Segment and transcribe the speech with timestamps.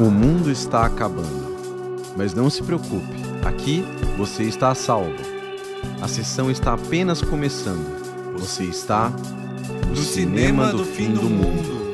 [0.00, 1.50] O mundo está acabando.
[2.16, 3.14] Mas não se preocupe,
[3.44, 3.84] aqui
[4.16, 5.12] você está a salvo.
[6.00, 8.00] A sessão está apenas começando.
[8.38, 9.12] Você está
[9.90, 11.89] no cinema do fim do mundo.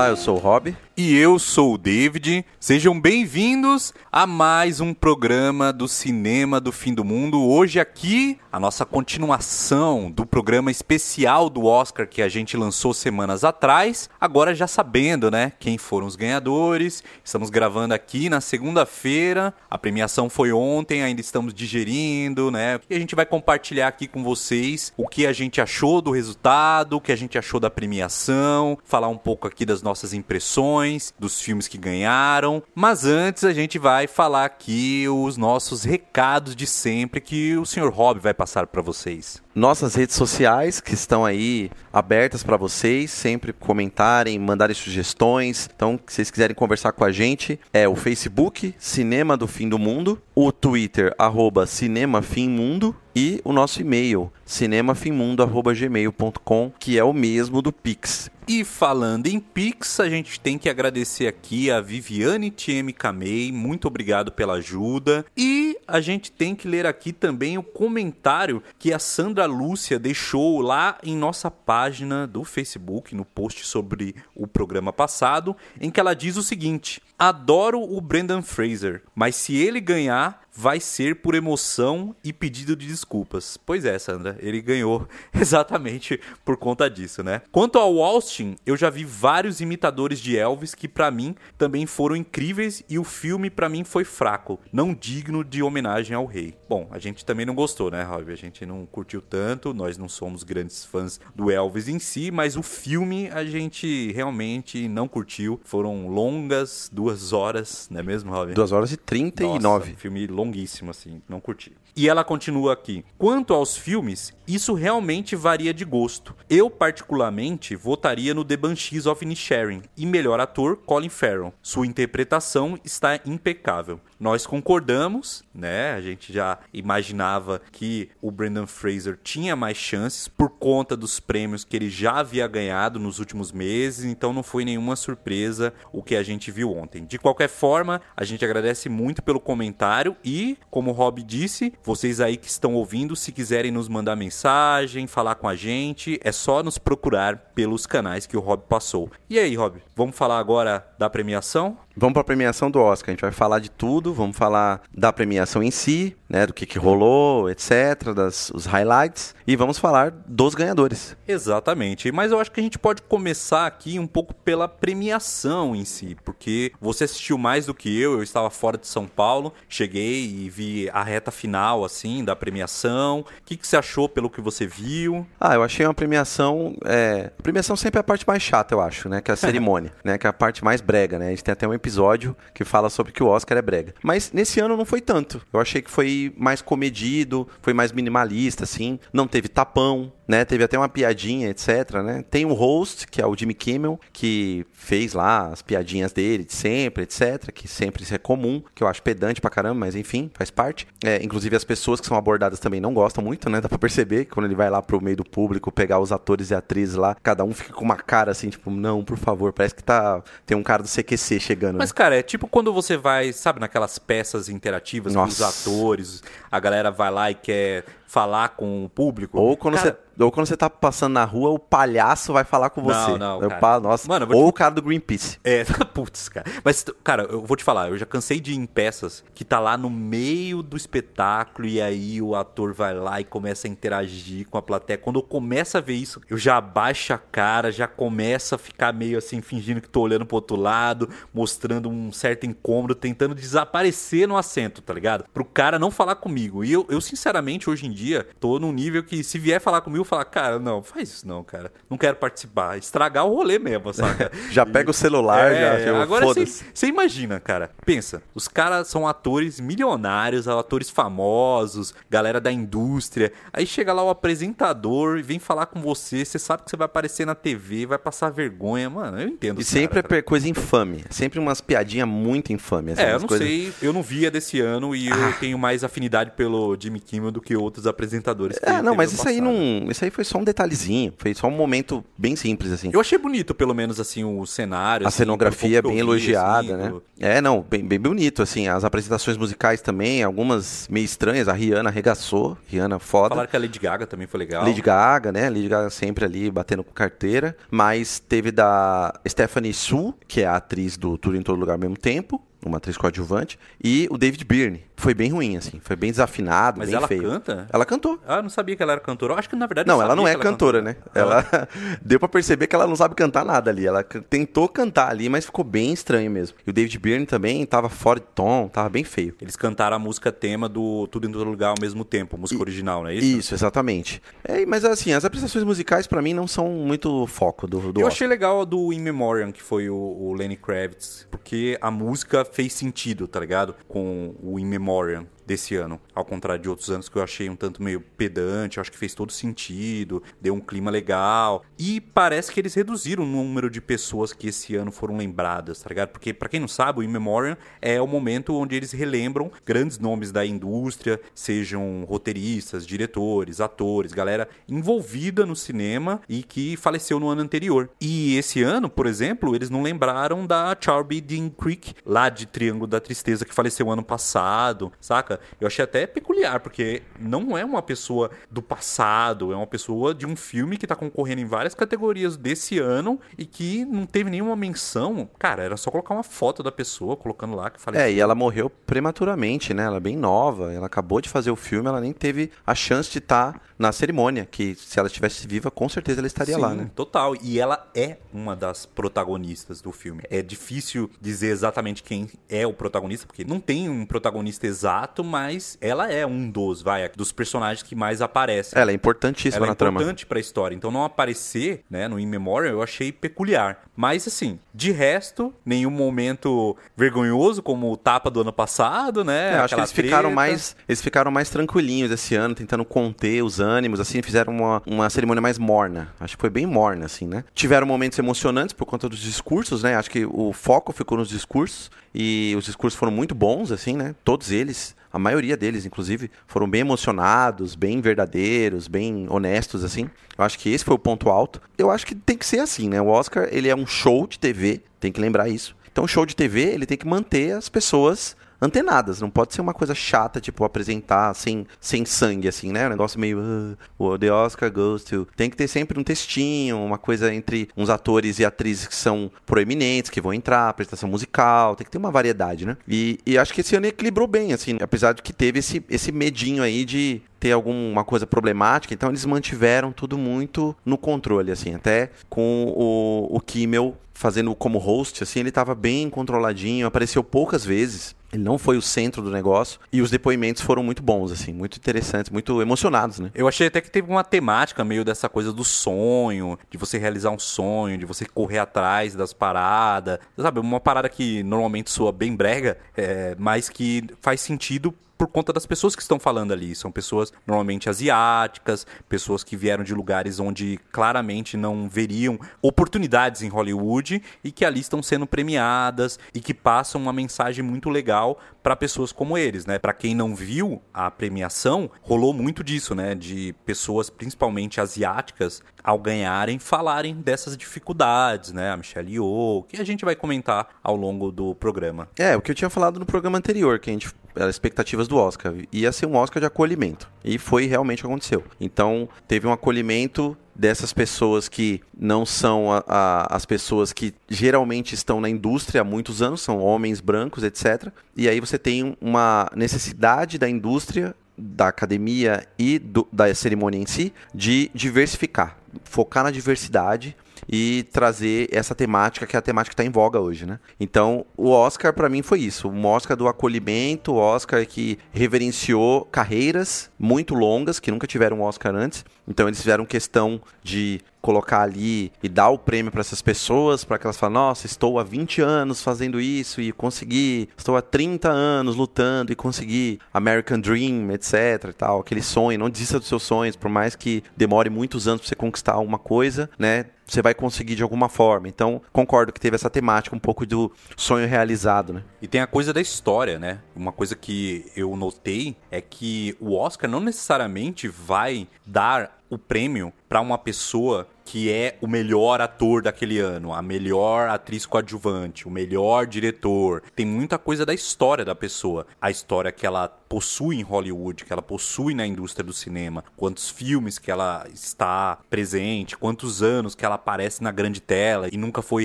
[0.00, 0.74] Olá, eu sou o Rob.
[1.02, 2.44] E eu sou o David.
[2.60, 7.42] Sejam bem-vindos a mais um programa do Cinema do Fim do Mundo.
[7.42, 13.44] Hoje aqui, a nossa continuação do programa especial do Oscar que a gente lançou semanas
[13.44, 14.10] atrás.
[14.20, 17.02] Agora já sabendo, né, quem foram os ganhadores.
[17.24, 19.54] Estamos gravando aqui na segunda-feira.
[19.70, 22.78] A premiação foi ontem, ainda estamos digerindo, né?
[22.90, 26.98] E a gente vai compartilhar aqui com vocês o que a gente achou do resultado,
[26.98, 31.40] o que a gente achou da premiação, falar um pouco aqui das nossas impressões dos
[31.40, 32.62] filmes que ganharam.
[32.74, 37.88] Mas antes a gente vai falar aqui os nossos recados de sempre que o Sr.
[37.88, 43.52] Rob vai passar para vocês nossas redes sociais que estão aí abertas para vocês, sempre
[43.52, 45.68] comentarem, mandarem sugestões.
[45.74, 49.78] Então, se vocês quiserem conversar com a gente, é o Facebook Cinema do Fim do
[49.78, 57.12] Mundo, o Twitter arroba Cinema Fim Mundo e o nosso e-mail cinemafimmundo@gmail.com, que é o
[57.12, 58.30] mesmo do Pix.
[58.52, 63.86] E falando em Pix, a gente tem que agradecer aqui a Viviane TM Camei, muito
[63.86, 65.24] obrigado pela ajuda.
[65.36, 70.60] E a gente tem que ler aqui também o comentário que a Sandra Lúcia deixou
[70.60, 76.12] lá em nossa página do Facebook, no post sobre o programa passado, em que ela
[76.12, 82.14] diz o seguinte: Adoro o Brendan Fraser, mas se ele ganhar, vai ser por emoção
[82.24, 83.56] e pedido de desculpas.
[83.56, 87.42] Pois é, Sandra, ele ganhou exatamente por conta disso, né?
[87.52, 92.16] Quanto ao Austin, eu já vi vários imitadores de Elvis que para mim também foram
[92.16, 96.54] incríveis e o filme para mim foi fraco, não digno de homenagem ao rei.
[96.68, 98.30] Bom, a gente também não gostou, né, Rob?
[98.30, 102.56] A gente não curtiu tanto, nós não somos grandes fãs do Elvis em si, mas
[102.56, 105.60] o filme a gente realmente não curtiu.
[105.64, 108.54] Foram longas duas horas, não é mesmo, Rob?
[108.54, 109.94] Duas horas e trinta e nove.
[109.96, 111.72] Filme longuíssimo, assim, não curti.
[111.96, 113.04] E ela continua aqui.
[113.18, 116.34] Quanto aos filmes, isso realmente varia de gosto.
[116.48, 121.52] Eu, particularmente, votaria no The Banshees of Inisherin e melhor ator, Colin Farrell.
[121.62, 124.00] Sua interpretação está impecável.
[124.20, 125.94] Nós concordamos, né?
[125.94, 131.64] A gente já imaginava que o Brendan Fraser tinha mais chances por conta dos prêmios
[131.64, 136.14] que ele já havia ganhado nos últimos meses, então não foi nenhuma surpresa o que
[136.14, 137.06] a gente viu ontem.
[137.06, 142.20] De qualquer forma, a gente agradece muito pelo comentário e, como o Rob disse, vocês
[142.20, 146.62] aí que estão ouvindo, se quiserem nos mandar mensagem, falar com a gente, é só
[146.62, 149.10] nos procurar pelos canais que o Rob passou.
[149.30, 151.78] E aí, Rob, vamos falar agora da premiação?
[151.96, 153.10] Vamos para a premiação do Oscar.
[153.10, 156.64] A gente vai falar de tudo, vamos falar da premiação em si, né, do que,
[156.64, 161.16] que rolou, etc, das os highlights e vamos falar dos ganhadores.
[161.26, 162.12] Exatamente.
[162.12, 166.16] Mas eu acho que a gente pode começar aqui um pouco pela premiação em si,
[166.24, 170.48] porque você assistiu mais do que eu, eu estava fora de São Paulo, cheguei e
[170.48, 173.20] vi a reta final assim da premiação.
[173.20, 175.26] O que, que você achou pelo que você viu?
[175.40, 177.32] Ah, eu achei uma premiação, é...
[177.36, 179.92] a premiação sempre é a parte mais chata, eu acho, né, que é a cerimônia,
[180.04, 181.26] né, que é a parte mais brega, né?
[181.26, 183.94] A gente tem até um episódio que fala sobre que o Oscar é brega.
[184.02, 185.40] Mas nesse ano não foi tanto.
[185.52, 188.98] Eu achei que foi mais comedido, foi mais minimalista, assim.
[189.12, 190.44] Não teve tapão, né?
[190.44, 192.24] Teve até uma piadinha, etc, né?
[192.30, 196.52] Tem um host, que é o Jimmy Kimmel, que fez lá as piadinhas dele de
[196.52, 200.30] sempre, etc, que sempre isso é comum, que eu acho pedante pra caramba, mas enfim,
[200.32, 200.86] faz parte.
[201.04, 203.60] É, inclusive as pessoas que são abordadas também não gostam muito, né?
[203.60, 206.50] Dá pra perceber que quando ele vai lá pro meio do público pegar os atores
[206.50, 209.74] e atrizes lá, cada um fica com uma cara assim, tipo, não, por favor, parece
[209.74, 211.78] que tá tem um cara do CQC chegando.
[211.78, 215.42] Mas cara, é tipo quando você vai, sabe, naquelas peças interativas Nossa.
[215.42, 219.38] com os atores, a galera vai lá e quer falar com o público.
[219.38, 222.70] Ou quando cara, você ou quando você tá passando na rua, o palhaço vai falar
[222.70, 223.16] com você.
[223.16, 223.80] Não, não, cara.
[223.80, 224.06] Nossa.
[224.06, 224.48] Mano, Ou te...
[224.48, 225.38] o cara do Greenpeace.
[225.42, 225.64] É,
[225.94, 226.50] putz, cara.
[226.62, 229.58] Mas, cara, eu vou te falar, eu já cansei de ir em peças que tá
[229.58, 234.46] lá no meio do espetáculo e aí o ator vai lá e começa a interagir
[234.48, 234.98] com a plateia.
[234.98, 238.92] Quando eu começo a ver isso, eu já abaixo a cara, já começo a ficar
[238.92, 244.28] meio assim, fingindo que tô olhando pro outro lado, mostrando um certo incômodo, tentando desaparecer
[244.28, 245.24] no assento, tá ligado?
[245.32, 246.62] Pro cara não falar comigo.
[246.62, 249.80] E eu, eu sinceramente, hoje em dia, dia tô num nível que se vier falar
[249.80, 251.72] comigo, falar, cara, não, faz isso não, cara.
[251.88, 252.78] Não quero participar.
[252.78, 254.30] Estragar o rolê mesmo, saca?
[254.50, 256.02] já pega o celular, É, já.
[256.02, 257.70] agora você imagina, cara.
[257.84, 263.32] Pensa, os caras são atores milionários, atores famosos, galera da indústria.
[263.52, 266.86] Aí chega lá o apresentador e vem falar com você, você sabe que você vai
[266.86, 269.20] aparecer na TV, vai passar vergonha, mano.
[269.20, 269.60] Eu entendo.
[269.60, 271.04] E sempre é cara, per- coisa infame.
[271.10, 272.98] Sempre umas piadinhas muito infames.
[272.98, 275.16] assim, É, eu não coisas- sei, eu não vi a desse ano e Ah.
[275.16, 278.58] eu tenho mais afinidade pelo Jimmy Kimmel do que outros apresentadores.
[278.58, 279.90] que É, não, mas isso aí não.
[279.90, 281.12] Isso aí foi só um detalhezinho.
[281.18, 282.90] Foi só um momento bem simples, assim.
[282.92, 285.06] Eu achei bonito, pelo menos, assim, o cenário.
[285.06, 286.88] A assim, cenografia pelo bem pouco que eu vi, elogiada, assim, né?
[286.88, 288.68] do- É, não, bem, bem bonito, assim.
[288.68, 291.48] As apresentações musicais também, algumas meio estranhas.
[291.48, 292.56] A Rihanna arregaçou.
[292.66, 293.30] Rihanna foda.
[293.30, 294.64] Falaram que a Lady Gaga também foi legal.
[294.64, 295.48] Lady Gaga, né?
[295.50, 297.56] Lady Gaga sempre ali batendo com carteira.
[297.70, 301.78] Mas teve da Stephanie Su, que é a atriz do Tudo em Todo Lugar ao
[301.78, 302.40] mesmo tempo.
[302.64, 303.58] Uma atriz coadjuvante.
[303.82, 304.82] E o David Byrne.
[305.00, 305.80] Foi bem ruim, assim.
[305.82, 307.22] Foi bem desafinado, Mas bem ela feio.
[307.22, 307.66] canta?
[307.72, 308.18] Ela cantou.
[308.26, 309.32] Ah, eu não sabia que ela era cantora.
[309.32, 310.96] Eu acho que, na verdade, Não, ela não é ela cantora, né?
[311.14, 311.44] Ela
[312.04, 313.86] deu pra perceber que ela não sabe cantar nada ali.
[313.86, 316.58] Ela tentou cantar ali, mas ficou bem estranho mesmo.
[316.66, 319.34] E o David Byrne também tava fora de tom, tava bem feio.
[319.40, 323.02] Eles cantaram a música tema do Tudo em Todo Lugar ao mesmo tempo, música original,
[323.02, 323.38] não é isso?
[323.38, 324.22] Isso, exatamente.
[324.44, 328.06] É, mas assim, as apresentações musicais pra mim não são muito foco do, do Eu
[328.06, 328.12] Oscar.
[328.12, 332.44] achei legal a do In Memoriam, que foi o, o Lenny Kravitz, porque a música
[332.44, 333.74] fez sentido, tá ligado?
[333.88, 335.26] Com o In Memoriam memorial.
[335.50, 336.00] Desse ano.
[336.14, 338.96] Ao contrário de outros anos que eu achei um tanto meio pedante, eu acho que
[338.96, 341.64] fez todo sentido, deu um clima legal.
[341.76, 345.88] E parece que eles reduziram o número de pessoas que esse ano foram lembradas, tá
[345.88, 346.10] ligado?
[346.10, 349.98] Porque, pra quem não sabe, o In Memoriam é o momento onde eles relembram grandes
[349.98, 357.28] nomes da indústria, sejam roteiristas, diretores, atores, galera envolvida no cinema e que faleceu no
[357.28, 357.90] ano anterior.
[358.00, 362.86] E esse ano, por exemplo, eles não lembraram da Charby Dean Creek, lá de Triângulo
[362.86, 365.39] da Tristeza, que faleceu ano passado, saca?
[365.60, 370.26] Eu achei até peculiar, porque não é uma pessoa do passado, é uma pessoa de
[370.26, 374.56] um filme que tá concorrendo em várias categorias desse ano e que não teve nenhuma
[374.56, 375.28] menção.
[375.38, 378.06] Cara, era só colocar uma foto da pessoa, colocando lá que faleceu.
[378.06, 379.84] É, e ela morreu prematuramente, né?
[379.84, 383.10] Ela é bem nova, ela acabou de fazer o filme, ela nem teve a chance
[383.10, 386.74] de estar na cerimônia, que se ela estivesse viva, com certeza ela estaria Sim, lá,
[386.74, 386.90] né?
[386.94, 387.34] total.
[387.42, 390.22] E ela é uma das protagonistas do filme.
[390.28, 395.78] É difícil dizer exatamente quem é o protagonista, porque não tem um protagonista exato, mas
[395.80, 398.78] ela é um dos, vai, dos personagens que mais aparecem.
[398.78, 400.00] Ela é importantíssima Ela é na trama.
[400.00, 400.74] importante pra história.
[400.74, 403.84] Então não aparecer, né, no In Memoriam, eu achei peculiar.
[403.96, 409.54] Mas assim, de resto, nenhum momento vergonhoso como o tapa do ano passado, né?
[409.54, 413.60] É, acho que eles ficaram mais eles ficaram mais tranquilinhos esse ano, tentando conter os
[413.60, 416.12] ânimos, assim, fizeram uma, uma cerimônia mais morna.
[416.18, 417.44] Acho que foi bem morna, assim, né?
[417.54, 419.94] Tiveram momentos emocionantes por conta dos discursos, né?
[419.94, 424.14] Acho que o foco ficou nos discursos e os discursos foram muito bons, assim, né?
[424.24, 430.08] Todos eles, a maioria deles, inclusive, foram bem emocionados, bem verdadeiros, bem honestos, assim.
[430.38, 431.60] Eu acho que esse foi o ponto alto.
[431.76, 433.00] Eu acho que tem que ser assim, né?
[433.00, 435.74] O Oscar, ele é um show de TV, tem que lembrar isso.
[435.90, 439.20] Então, o show de TV, ele tem que manter as pessoas antenadas.
[439.20, 442.86] Não pode ser uma coisa chata, tipo, apresentar sem, sem sangue, assim, né?
[442.86, 443.40] Um negócio meio.
[443.40, 445.26] "Ah, o The Oscar goes to.
[445.36, 449.30] Tem que ter sempre um textinho, uma coisa entre uns atores e atrizes que são
[449.46, 451.76] proeminentes, que vão entrar, apresentação musical.
[451.76, 452.76] Tem que ter uma variedade, né?
[452.86, 456.12] E, e acho que esse ano equilibrou bem, assim, apesar de que teve esse, esse
[456.12, 461.74] medinho aí de ter alguma coisa problemática, então eles mantiveram tudo muito no controle, assim,
[461.74, 467.64] até com o, o Kimmel fazendo como host, assim, ele tava bem controladinho, apareceu poucas
[467.64, 471.54] vezes, ele não foi o centro do negócio, e os depoimentos foram muito bons, assim,
[471.54, 473.30] muito interessantes, muito emocionados, né?
[473.34, 477.30] Eu achei até que teve uma temática meio dessa coisa do sonho, de você realizar
[477.30, 480.18] um sonho, de você correr atrás das paradas.
[480.36, 485.52] Sabe, uma parada que normalmente soa bem brega, é, mas que faz sentido por conta
[485.52, 486.74] das pessoas que estão falando ali.
[486.74, 493.48] São pessoas normalmente asiáticas, pessoas que vieram de lugares onde claramente não veriam oportunidades em
[493.48, 498.74] Hollywood e que ali estão sendo premiadas e que passam uma mensagem muito legal para
[498.74, 499.78] pessoas como eles, né?
[499.78, 503.14] Para quem não viu a premiação, rolou muito disso, né?
[503.14, 508.70] De pessoas principalmente asiáticas ao ganharem falarem dessas dificuldades, né?
[508.70, 512.08] A Michelle Yeoh, que a gente vai comentar ao longo do programa.
[512.18, 514.08] É, o que eu tinha falado no programa anterior, que a gente
[514.48, 517.08] expectativas do Oscar, ia ser um Oscar de acolhimento.
[517.24, 518.44] E foi realmente aconteceu.
[518.60, 524.94] Então, teve um acolhimento dessas pessoas que não são a, a, as pessoas que geralmente
[524.94, 527.88] estão na indústria há muitos anos, são homens brancos, etc.
[528.16, 533.86] E aí você tem uma necessidade da indústria, da academia e do, da cerimônia em
[533.86, 537.16] si de diversificar, focar na diversidade
[537.48, 540.58] e trazer essa temática que é a temática que está em voga hoje, né?
[540.78, 546.04] Então, o Oscar para mim foi isso, um Oscar do acolhimento, o Oscar que reverenciou
[546.06, 549.04] carreiras muito longas que nunca tiveram um Oscar antes.
[549.26, 553.98] Então, eles fizeram questão de colocar ali e dar o prêmio para essas pessoas, para
[553.98, 558.28] que elas falem, nossa, estou há 20 anos fazendo isso e consegui, estou há 30
[558.28, 563.22] anos lutando e consegui American Dream, etc e tal, aquele sonho, não desista dos seus
[563.22, 566.86] sonhos, por mais que demore muitos anos para você conquistar alguma coisa, né?
[567.10, 568.48] Você vai conseguir de alguma forma.
[568.48, 572.04] Então, concordo que teve essa temática um pouco do sonho realizado, né?
[572.22, 573.58] E tem a coisa da história, né?
[573.74, 579.92] Uma coisa que eu notei é que o Oscar não necessariamente vai dar o prêmio
[580.10, 585.50] para uma pessoa que é o melhor ator daquele ano, a melhor atriz coadjuvante, o
[585.50, 586.82] melhor diretor.
[586.96, 588.84] Tem muita coisa da história da pessoa.
[589.00, 593.48] A história que ela possui em Hollywood, que ela possui na indústria do cinema, quantos
[593.48, 598.60] filmes que ela está presente, quantos anos que ela aparece na grande tela e nunca
[598.60, 598.84] foi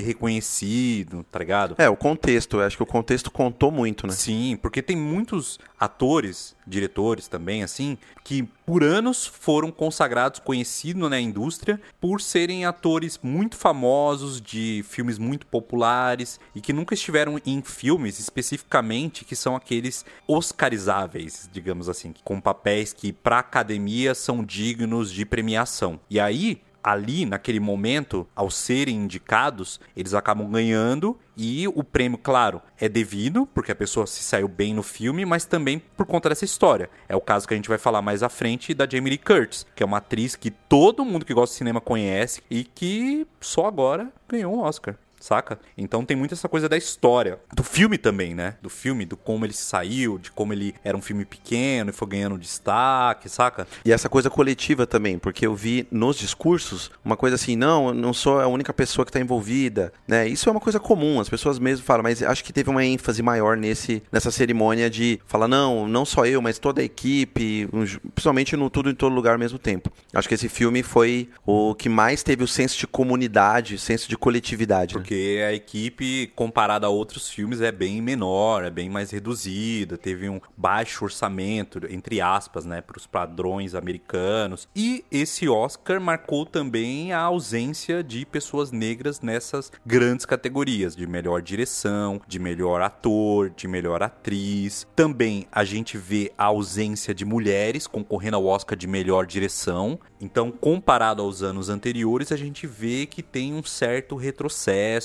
[0.00, 1.74] reconhecido, tá ligado?
[1.78, 4.12] É, o contexto, eu acho que o contexto contou muito, né?
[4.12, 11.20] Sim, porque tem muitos atores, diretores também, assim, que por anos foram consagrados, conhecidos na
[11.20, 17.62] indústria, por serem atores muito famosos, de filmes muito populares e que nunca estiveram em
[17.62, 25.10] filmes especificamente que são aqueles oscarizáveis, digamos assim, com papéis que para academia são dignos
[25.10, 25.98] de premiação.
[26.10, 32.62] E aí, ali, naquele momento, ao serem indicados, eles acabam ganhando e o prêmio, claro,
[32.78, 36.44] é devido, porque a pessoa se saiu bem no filme, mas também por conta dessa
[36.44, 36.88] história.
[37.08, 39.66] É o caso que a gente vai falar mais à frente da Jamie Lee Curtis,
[39.74, 43.66] que é uma atriz que todo mundo que gosta de cinema conhece e que só
[43.66, 45.58] agora ganhou um Oscar saca?
[45.76, 47.38] Então tem muito essa coisa da história.
[47.54, 48.54] Do filme também, né?
[48.62, 52.08] Do filme, do como ele saiu, de como ele era um filme pequeno e foi
[52.08, 53.66] ganhando destaque, saca?
[53.84, 57.94] E essa coisa coletiva também, porque eu vi nos discursos uma coisa assim, não, eu
[57.94, 60.28] não sou a única pessoa que está envolvida, né?
[60.28, 63.22] Isso é uma coisa comum, as pessoas mesmo falam, mas acho que teve uma ênfase
[63.22, 67.68] maior nesse, nessa cerimônia de falar, não, não só eu, mas toda a equipe,
[68.14, 69.90] principalmente no tudo em todo lugar ao mesmo tempo.
[70.12, 74.16] Acho que esse filme foi o que mais teve o senso de comunidade, senso de
[74.16, 74.94] coletividade.
[74.94, 75.00] Né?
[75.00, 79.96] Porque porque a equipe, comparada a outros filmes, é bem menor, é bem mais reduzida,
[79.96, 84.66] teve um baixo orçamento, entre aspas, né, para os padrões americanos.
[84.74, 91.40] E esse Oscar marcou também a ausência de pessoas negras nessas grandes categorias, de melhor
[91.40, 94.88] direção, de melhor ator, de melhor atriz.
[94.96, 100.00] Também a gente vê a ausência de mulheres concorrendo ao Oscar de melhor direção.
[100.20, 104.95] Então, comparado aos anos anteriores, a gente vê que tem um certo retrocesso.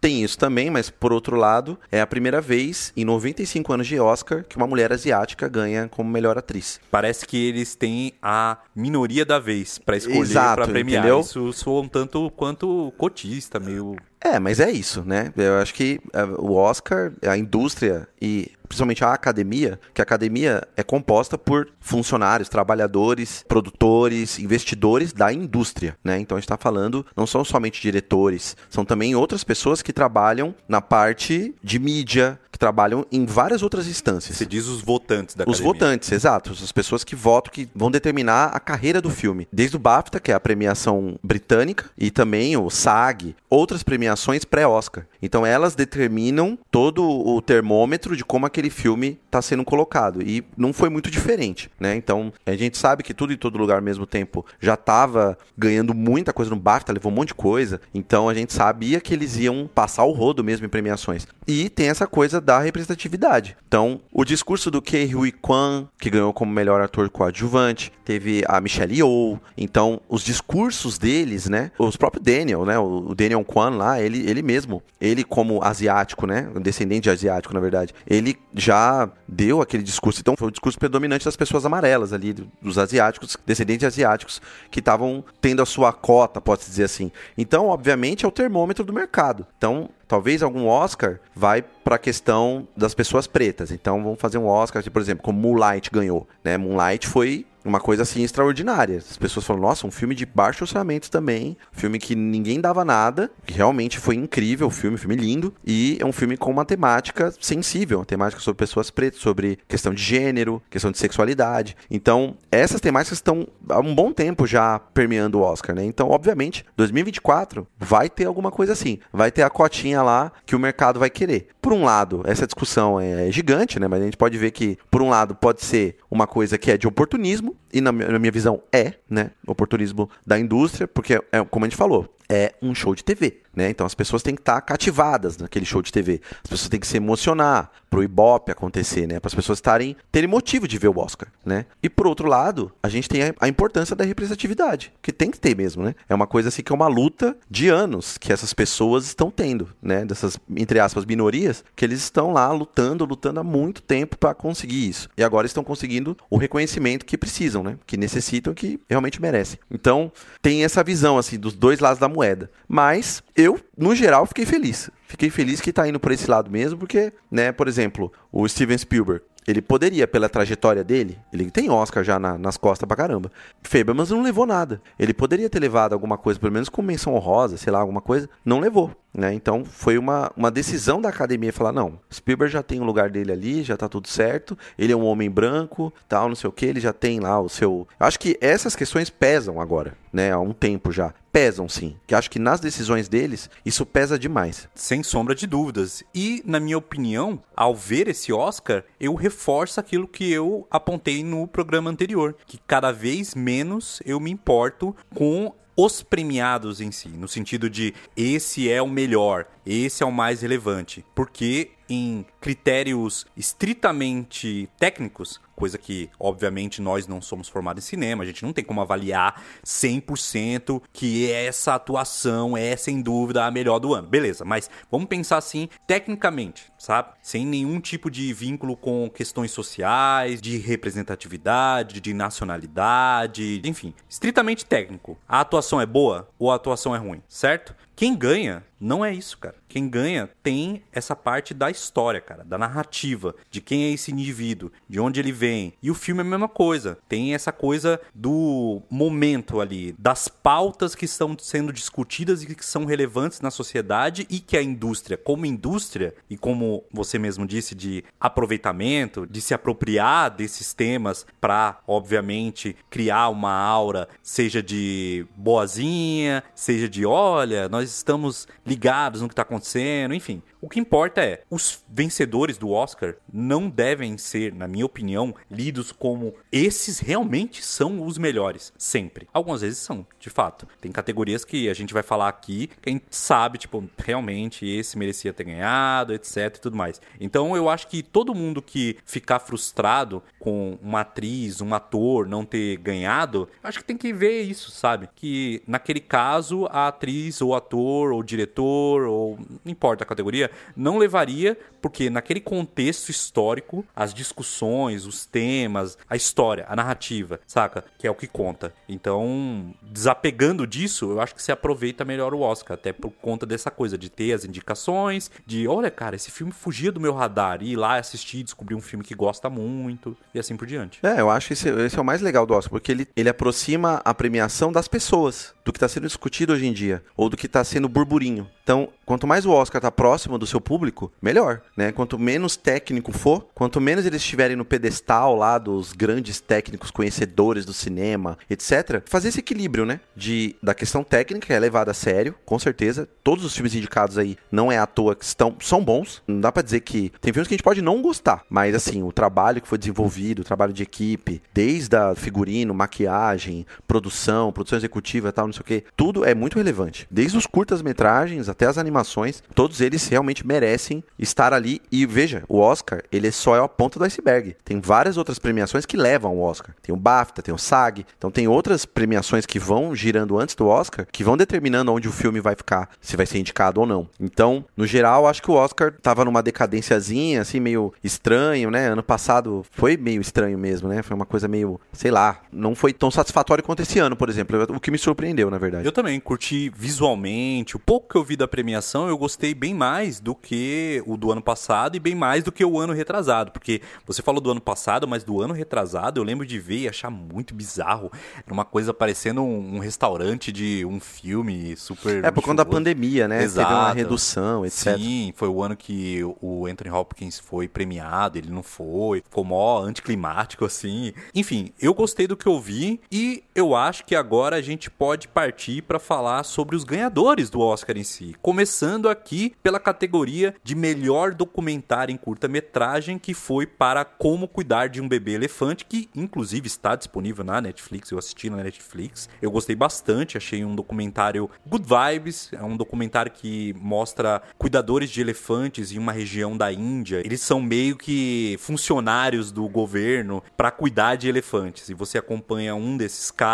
[0.00, 3.98] Tem isso também, mas por outro lado, é a primeira vez em 95 anos de
[3.98, 6.80] Oscar que uma mulher asiática ganha como melhor atriz.
[6.90, 11.04] Parece que eles têm a minoria da vez para escolher para premiar.
[11.04, 11.20] Entendeu?
[11.20, 15.32] Isso soa um tanto quanto cotista, meio é, mas é isso, né?
[15.36, 20.66] Eu acho que é, o Oscar, a indústria e principalmente a academia, que a academia
[20.76, 26.18] é composta por funcionários, trabalhadores, produtores, investidores da indústria, né?
[26.18, 30.54] Então a gente está falando não são somente diretores, são também outras pessoas que trabalham
[30.68, 34.36] na parte de mídia, que trabalham em várias outras instâncias.
[34.36, 35.72] Você diz os votantes da Os academia.
[35.72, 36.52] votantes, exato.
[36.52, 39.46] As pessoas que votam, que vão determinar a carreira do filme.
[39.52, 45.06] Desde o BAFTA, que é a premiação britânica, e também o SAG, outras premiações pré-Oscar.
[45.20, 50.22] Então elas determinam todo o termômetro de como aquele filme está sendo colocado.
[50.22, 51.94] E não foi muito diferente, né?
[51.94, 55.92] Então a gente sabe que tudo em todo lugar ao mesmo tempo já estava ganhando
[55.92, 57.80] muita coisa no BAFTA, levou um monte de coisa.
[57.94, 61.26] Então a gente sabia que eles iam passar o rodo mesmo em premiações.
[61.46, 63.56] E tem essa coisa da representatividade.
[63.68, 68.60] Então, o discurso do Ke Huy Kwan, que ganhou como melhor ator coadjuvante, teve a
[68.60, 69.38] Michelle Yeoh.
[69.56, 71.70] Então, os discursos deles, né?
[71.78, 72.76] Os próprios Daniel, né?
[72.78, 76.50] O Daniel Kwan lá, ele, ele mesmo, ele como asiático, né?
[76.60, 80.20] Descendente asiático, na verdade, ele já deu aquele discurso.
[80.20, 85.22] Então, foi o discurso predominante das pessoas amarelas ali, dos asiáticos, descendentes asiáticos, que estavam
[85.40, 87.12] tendo a sua cota, pode-se dizer assim.
[87.36, 89.46] Então, obviamente, é o termômetro do mercado.
[89.58, 93.70] Então, talvez algum Oscar vai para a questão das pessoas pretas.
[93.70, 96.56] Então vamos fazer um Oscar, por exemplo, como Moonlight ganhou, né?
[96.56, 98.98] Moonlight foi uma coisa assim extraordinária.
[98.98, 103.30] As pessoas falam, nossa, um filme de baixo orçamento também, filme que ninguém dava nada,
[103.44, 107.34] que realmente foi incrível o filme, filme lindo, e é um filme com uma temática
[107.40, 111.76] sensível, uma temática sobre pessoas pretas, sobre questão de gênero, questão de sexualidade.
[111.90, 115.84] Então, essas temáticas estão há um bom tempo já permeando o Oscar, né?
[115.84, 120.58] Então, obviamente, 2024 vai ter alguma coisa assim, vai ter a cotinha lá que o
[120.58, 121.48] mercado vai querer.
[121.60, 123.88] Por um lado, essa discussão é gigante, né?
[123.88, 126.78] Mas a gente pode ver que, por um lado, pode ser uma coisa que é
[126.78, 129.30] de oportunismo, e na minha, na minha visão é, né?
[129.46, 133.42] Oportunismo da indústria, porque, é, como a gente falou, é um show de TV.
[133.56, 133.70] Né?
[133.70, 136.20] Então as pessoas têm que estar cativadas naquele show de TV.
[136.44, 139.18] As pessoas têm que se emocionar para o Ibope acontecer, né?
[139.18, 141.64] Para as pessoas estarem terem motivo de ver o Oscar, né?
[141.82, 145.40] E por outro lado, a gente tem a, a, importância da representatividade, que tem que
[145.40, 145.94] ter mesmo, né?
[146.06, 149.68] É uma coisa assim que é uma luta de anos que essas pessoas estão tendo,
[149.80, 150.04] né?
[150.04, 154.86] Dessas entre aspas minorias, que eles estão lá lutando, lutando há muito tempo para conseguir
[154.86, 155.08] isso.
[155.16, 157.78] E agora estão conseguindo o reconhecimento que precisam, né?
[157.86, 159.58] Que necessitam, que realmente merecem.
[159.70, 162.50] Então, tem essa visão assim dos dois lados da moeda.
[162.66, 164.90] Mas eu, no geral, fiquei feliz.
[165.06, 168.76] Fiquei feliz que tá indo por esse lado mesmo, porque, né, por exemplo, o Steven
[168.76, 173.30] Spielberg, ele poderia, pela trajetória dele, ele tem Oscar já na, nas costas pra caramba.
[173.62, 174.82] Fabermas não levou nada.
[174.98, 178.28] Ele poderia ter levado alguma coisa, pelo menos com menção honrosa, sei lá, alguma coisa.
[178.44, 178.90] Não levou.
[179.16, 179.32] Né?
[179.32, 183.32] Então foi uma, uma decisão da academia falar: não, Spielberg já tem o lugar dele
[183.32, 186.66] ali, já tá tudo certo, ele é um homem branco, tal, não sei o que,
[186.66, 187.88] ele já tem lá o seu.
[187.98, 190.32] Acho que essas questões pesam agora, né?
[190.32, 191.14] Há um tempo já.
[191.32, 191.96] Pesam sim.
[192.06, 194.68] Que acho que nas decisões deles, isso pesa demais.
[194.74, 196.02] Sem sombra de dúvidas.
[196.14, 201.46] E, na minha opinião, ao ver esse Oscar, eu reforço aquilo que eu apontei no
[201.46, 207.28] programa anterior: que cada vez menos eu me importo com os premiados em si, no
[207.28, 214.68] sentido de esse é o melhor, esse é o mais relevante, porque em critérios estritamente
[214.78, 218.80] técnicos, coisa que, obviamente, nós não somos formados em cinema, a gente não tem como
[218.80, 224.06] avaliar 100% que essa atuação é, sem dúvida, a melhor do ano.
[224.06, 227.10] Beleza, mas vamos pensar assim, tecnicamente, sabe?
[227.22, 235.18] Sem nenhum tipo de vínculo com questões sociais, de representatividade, de nacionalidade, enfim, estritamente técnico.
[235.26, 237.74] A atuação é boa ou a atuação é ruim, certo?
[237.96, 239.56] Quem ganha não é isso, cara.
[239.68, 244.70] Quem ganha tem essa parte da história, cara, da narrativa, de quem é esse indivíduo,
[244.88, 245.72] de onde ele vem.
[245.82, 246.98] E o filme é a mesma coisa.
[247.08, 252.84] Tem essa coisa do momento ali, das pautas que estão sendo discutidas e que são
[252.84, 258.04] relevantes na sociedade e que a indústria, como indústria, e como você mesmo disse, de
[258.20, 266.88] aproveitamento, de se apropriar desses temas para, obviamente, criar uma aura, seja de boazinha, seja
[266.88, 270.42] de olha, nós estamos ligados no que está acontecendo, enfim.
[270.60, 275.92] O que importa é, os vencedores do Oscar não devem ser, na minha opinião, lidos
[275.92, 279.28] como esses realmente são os melhores, sempre.
[279.32, 280.66] Algumas vezes são, de fato.
[280.80, 284.96] Tem categorias que a gente vai falar aqui que a gente sabe, tipo, realmente esse
[284.96, 287.00] merecia ter ganhado, etc e tudo mais.
[287.20, 292.44] Então eu acho que todo mundo que ficar frustrado com uma atriz, um ator não
[292.44, 295.08] ter ganhado, acho que tem que ver isso, sabe?
[295.14, 300.98] Que naquele caso a atriz ou ator ou diretor ou não importa a categoria, não
[300.98, 307.84] levaria, porque naquele contexto histórico, as discussões, os temas, a história, a narrativa, saca?
[307.98, 308.74] Que é o que conta.
[308.88, 313.70] Então, desapegando disso, eu acho que se aproveita melhor o Oscar, até por conta dessa
[313.70, 317.76] coisa de ter as indicações, de olha, cara, esse filme fugia do meu radar, ir
[317.76, 320.98] lá assistir, descobrir um filme que gosta muito, e assim por diante.
[321.02, 323.28] É, eu acho que esse, esse é o mais legal do Oscar, porque ele, ele
[323.28, 327.36] aproxima a premiação das pessoas, do que está sendo discutido hoje em dia, ou do
[327.36, 328.48] que está sendo burburinho.
[328.66, 331.92] Então, quanto mais o Oscar está próximo do seu público, melhor, né?
[331.92, 337.64] Quanto menos técnico for, quanto menos eles estiverem no pedestal lá dos grandes técnicos conhecedores
[337.64, 340.00] do cinema, etc, fazer esse equilíbrio, né?
[340.16, 343.08] De da questão técnica que é levada a sério, com certeza.
[343.22, 346.20] Todos os filmes indicados aí não é à toa que estão são bons.
[346.26, 349.04] Não dá para dizer que tem filmes que a gente pode não gostar, mas assim,
[349.04, 354.76] o trabalho que foi desenvolvido, o trabalho de equipe, desde a figurino, maquiagem, produção, produção
[354.76, 357.06] executiva, tal, não sei o que, tudo é muito relevante.
[357.08, 361.80] Desde os curtas-metragens até as animações, todos eles realmente merecem estar ali.
[361.92, 364.56] E veja, o Oscar, ele só é a ponta do iceberg.
[364.64, 366.74] Tem várias outras premiações que levam o Oscar.
[366.82, 368.06] Tem o BAFTA, tem o SAG.
[368.16, 372.12] Então tem outras premiações que vão girando antes do Oscar, que vão determinando onde o
[372.12, 374.08] filme vai ficar, se vai ser indicado ou não.
[374.18, 378.88] Então, no geral, acho que o Oscar tava numa decadênciazinha, assim, meio estranho, né?
[378.88, 381.02] Ano passado foi meio estranho mesmo, né?
[381.02, 384.56] Foi uma coisa meio, sei lá, não foi tão satisfatório quanto esse ano, por exemplo.
[384.74, 385.84] O que me surpreendeu, na verdade.
[385.84, 390.20] Eu também curti visualmente, o pouco que eu vi da premiação, eu gostei bem mais
[390.20, 393.50] do que o do ano passado e bem mais do que o ano retrasado.
[393.50, 396.88] Porque você falou do ano passado, mas do ano retrasado eu lembro de ver e
[396.88, 398.10] achar muito bizarro.
[398.44, 402.24] Era uma coisa parecendo um, um restaurante de um filme super.
[402.24, 403.42] É, por conta da pandemia, né?
[403.42, 403.68] Exato.
[403.68, 404.96] Teve uma redução, etc.
[404.96, 409.20] Sim, foi o ano que o Anthony Hopkins foi premiado, ele não foi.
[409.22, 411.12] Ficou mó anticlimático, assim.
[411.34, 415.26] Enfim, eu gostei do que eu vi e eu acho que agora a gente pode
[415.26, 418.36] partir para falar sobre os ganhadores do Oscar em si.
[418.42, 425.00] Começando aqui pela categoria de melhor documentário em curta-metragem, que foi para Como Cuidar de
[425.00, 428.10] um Bebê Elefante, que inclusive está disponível na Netflix.
[428.10, 429.26] Eu assisti na Netflix.
[429.40, 432.50] Eu gostei bastante, achei um documentário good vibes.
[432.52, 437.22] É um documentário que mostra cuidadores de elefantes em uma região da Índia.
[437.24, 441.88] Eles são meio que funcionários do governo para cuidar de elefantes.
[441.88, 443.45] E você acompanha um desses caras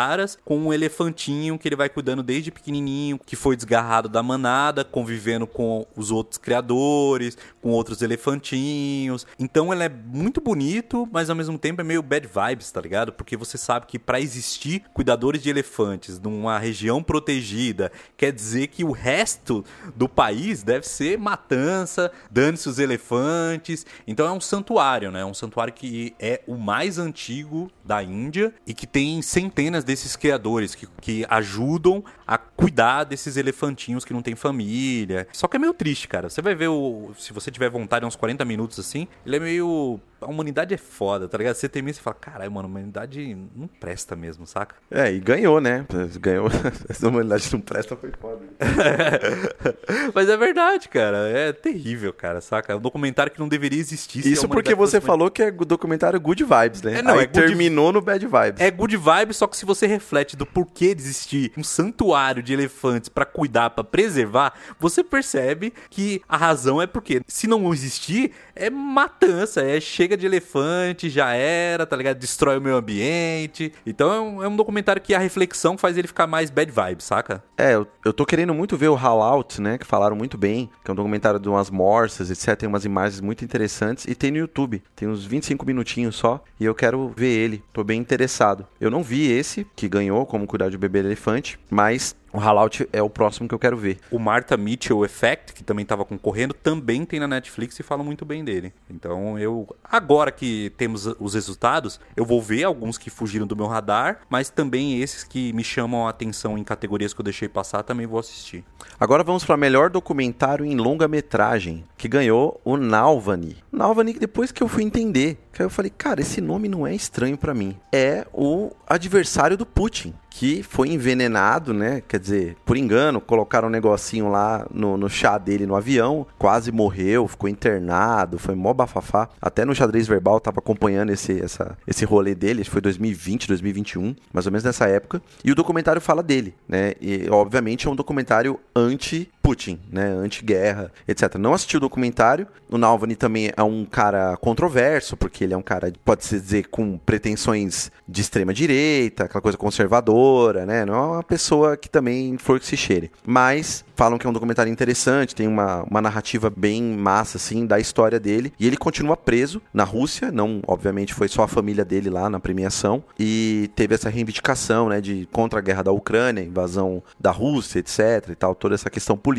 [0.45, 5.47] com um elefantinho que ele vai cuidando desde pequenininho, que foi desgarrado da manada, convivendo
[5.47, 9.27] com os outros criadores, com outros elefantinhos.
[9.39, 13.13] Então ele é muito bonito, mas ao mesmo tempo é meio bad vibes, tá ligado?
[13.13, 18.85] Porque você sabe que para existir cuidadores de elefantes numa região protegida, quer dizer que
[18.85, 23.85] o resto do país deve ser matança, dane-se os elefantes.
[24.07, 25.25] Então é um santuário, né?
[25.25, 30.75] Um santuário que é o mais antigo da Índia e que tem centenas desses criadores
[30.75, 35.27] que, que ajudam a cuidar desses elefantinhos que não tem família.
[35.33, 36.29] Só que é meio triste, cara.
[36.29, 37.13] Você vai ver o.
[37.19, 41.29] Se você tiver vontade, uns 40 minutos assim, ele é meio a humanidade é foda,
[41.29, 41.55] tá ligado?
[41.55, 44.75] Você termina e fala, caralho, mano, a humanidade não presta mesmo, saca?
[44.91, 45.87] É, e ganhou, né?
[46.21, 46.49] Ganhou.
[46.89, 48.41] Essa humanidade não presta foi foda.
[50.15, 51.29] Mas é verdade, cara.
[51.29, 52.73] É terrível, cara, saca?
[52.73, 54.27] É um documentário que não deveria existir.
[54.27, 56.99] Isso porque você falou que é documentário good vibes, né?
[56.99, 57.95] É, não, Aí é terminou good...
[57.95, 58.61] no bad vibes.
[58.61, 62.53] É good vibes, só que se você reflete do porquê de existir um santuário de
[62.53, 68.33] elefantes para cuidar, para preservar, você percebe que a razão é porque se não existir,
[68.55, 72.19] é matança, é chega de elefante, já era, tá ligado?
[72.19, 73.73] Destrói o meio ambiente.
[73.87, 77.03] Então é um, é um documentário que a reflexão faz ele ficar mais bad vibe,
[77.03, 77.43] saca?
[77.57, 79.79] É, eu, eu tô querendo muito ver o Hall Out, né?
[79.79, 82.57] Que falaram muito bem, que é um documentário de umas morsas, etc.
[82.57, 84.83] Tem umas imagens muito interessantes e tem no YouTube.
[84.95, 87.63] Tem uns 25 minutinhos só e eu quero ver ele.
[87.73, 88.67] Tô bem interessado.
[88.81, 93.03] Eu não vi esse que ganhou como cuidar de bebê elefante, mas o Hallout é
[93.03, 93.99] o próximo que eu quero ver.
[94.11, 98.25] O Martha Mitchell Effect, que também estava concorrendo, também tem na Netflix e falam muito
[98.25, 98.73] bem dele.
[98.89, 99.69] Então eu.
[99.85, 104.49] Agora que temos os resultados, eu vou ver alguns que fugiram do meu radar, mas
[104.49, 108.19] também esses que me chamam a atenção em categorias que eu deixei passar, também vou
[108.19, 108.65] assistir.
[108.99, 113.57] Agora vamos para melhor documentário em longa-metragem, que ganhou o Nalvani.
[113.71, 117.37] Nalvani, depois que eu fui entender, que eu falei, cara, esse nome não é estranho
[117.37, 117.77] para mim.
[117.93, 122.03] É o adversário do Putin que foi envenenado, né?
[122.09, 126.73] Quer dizer, por engano, colocaram um negocinho lá no, no chá dele no avião, quase
[126.73, 129.29] morreu, ficou internado, foi mó bafafá.
[129.41, 134.47] Até no xadrez verbal tava acompanhando esse, essa, esse rolê dele, foi 2020, 2021, mais
[134.47, 135.21] ou menos nessa época.
[135.45, 136.95] E o documentário fala dele, né?
[137.01, 141.35] E obviamente é um documentário anti Putin, né, anti-guerra, etc.
[141.37, 142.47] Não assisti o documentário.
[142.71, 146.97] O Nalvani também é um cara controverso, porque ele é um cara, pode-se dizer, com
[146.99, 150.85] pretensões de extrema direita, aquela coisa conservadora, né?
[150.85, 153.11] Não é uma pessoa que também for que se cheire.
[153.27, 157.79] Mas falam que é um documentário interessante, tem uma, uma narrativa bem massa, assim, da
[157.79, 158.53] história dele.
[158.59, 162.41] E ele continua preso na Rússia, não, obviamente, foi só a família dele lá na
[162.41, 163.03] premiação.
[163.19, 168.31] E teve essa reivindicação, né, de contra a guerra da Ucrânia, invasão da Rússia, etc.
[168.31, 169.32] e tal, toda essa questão política,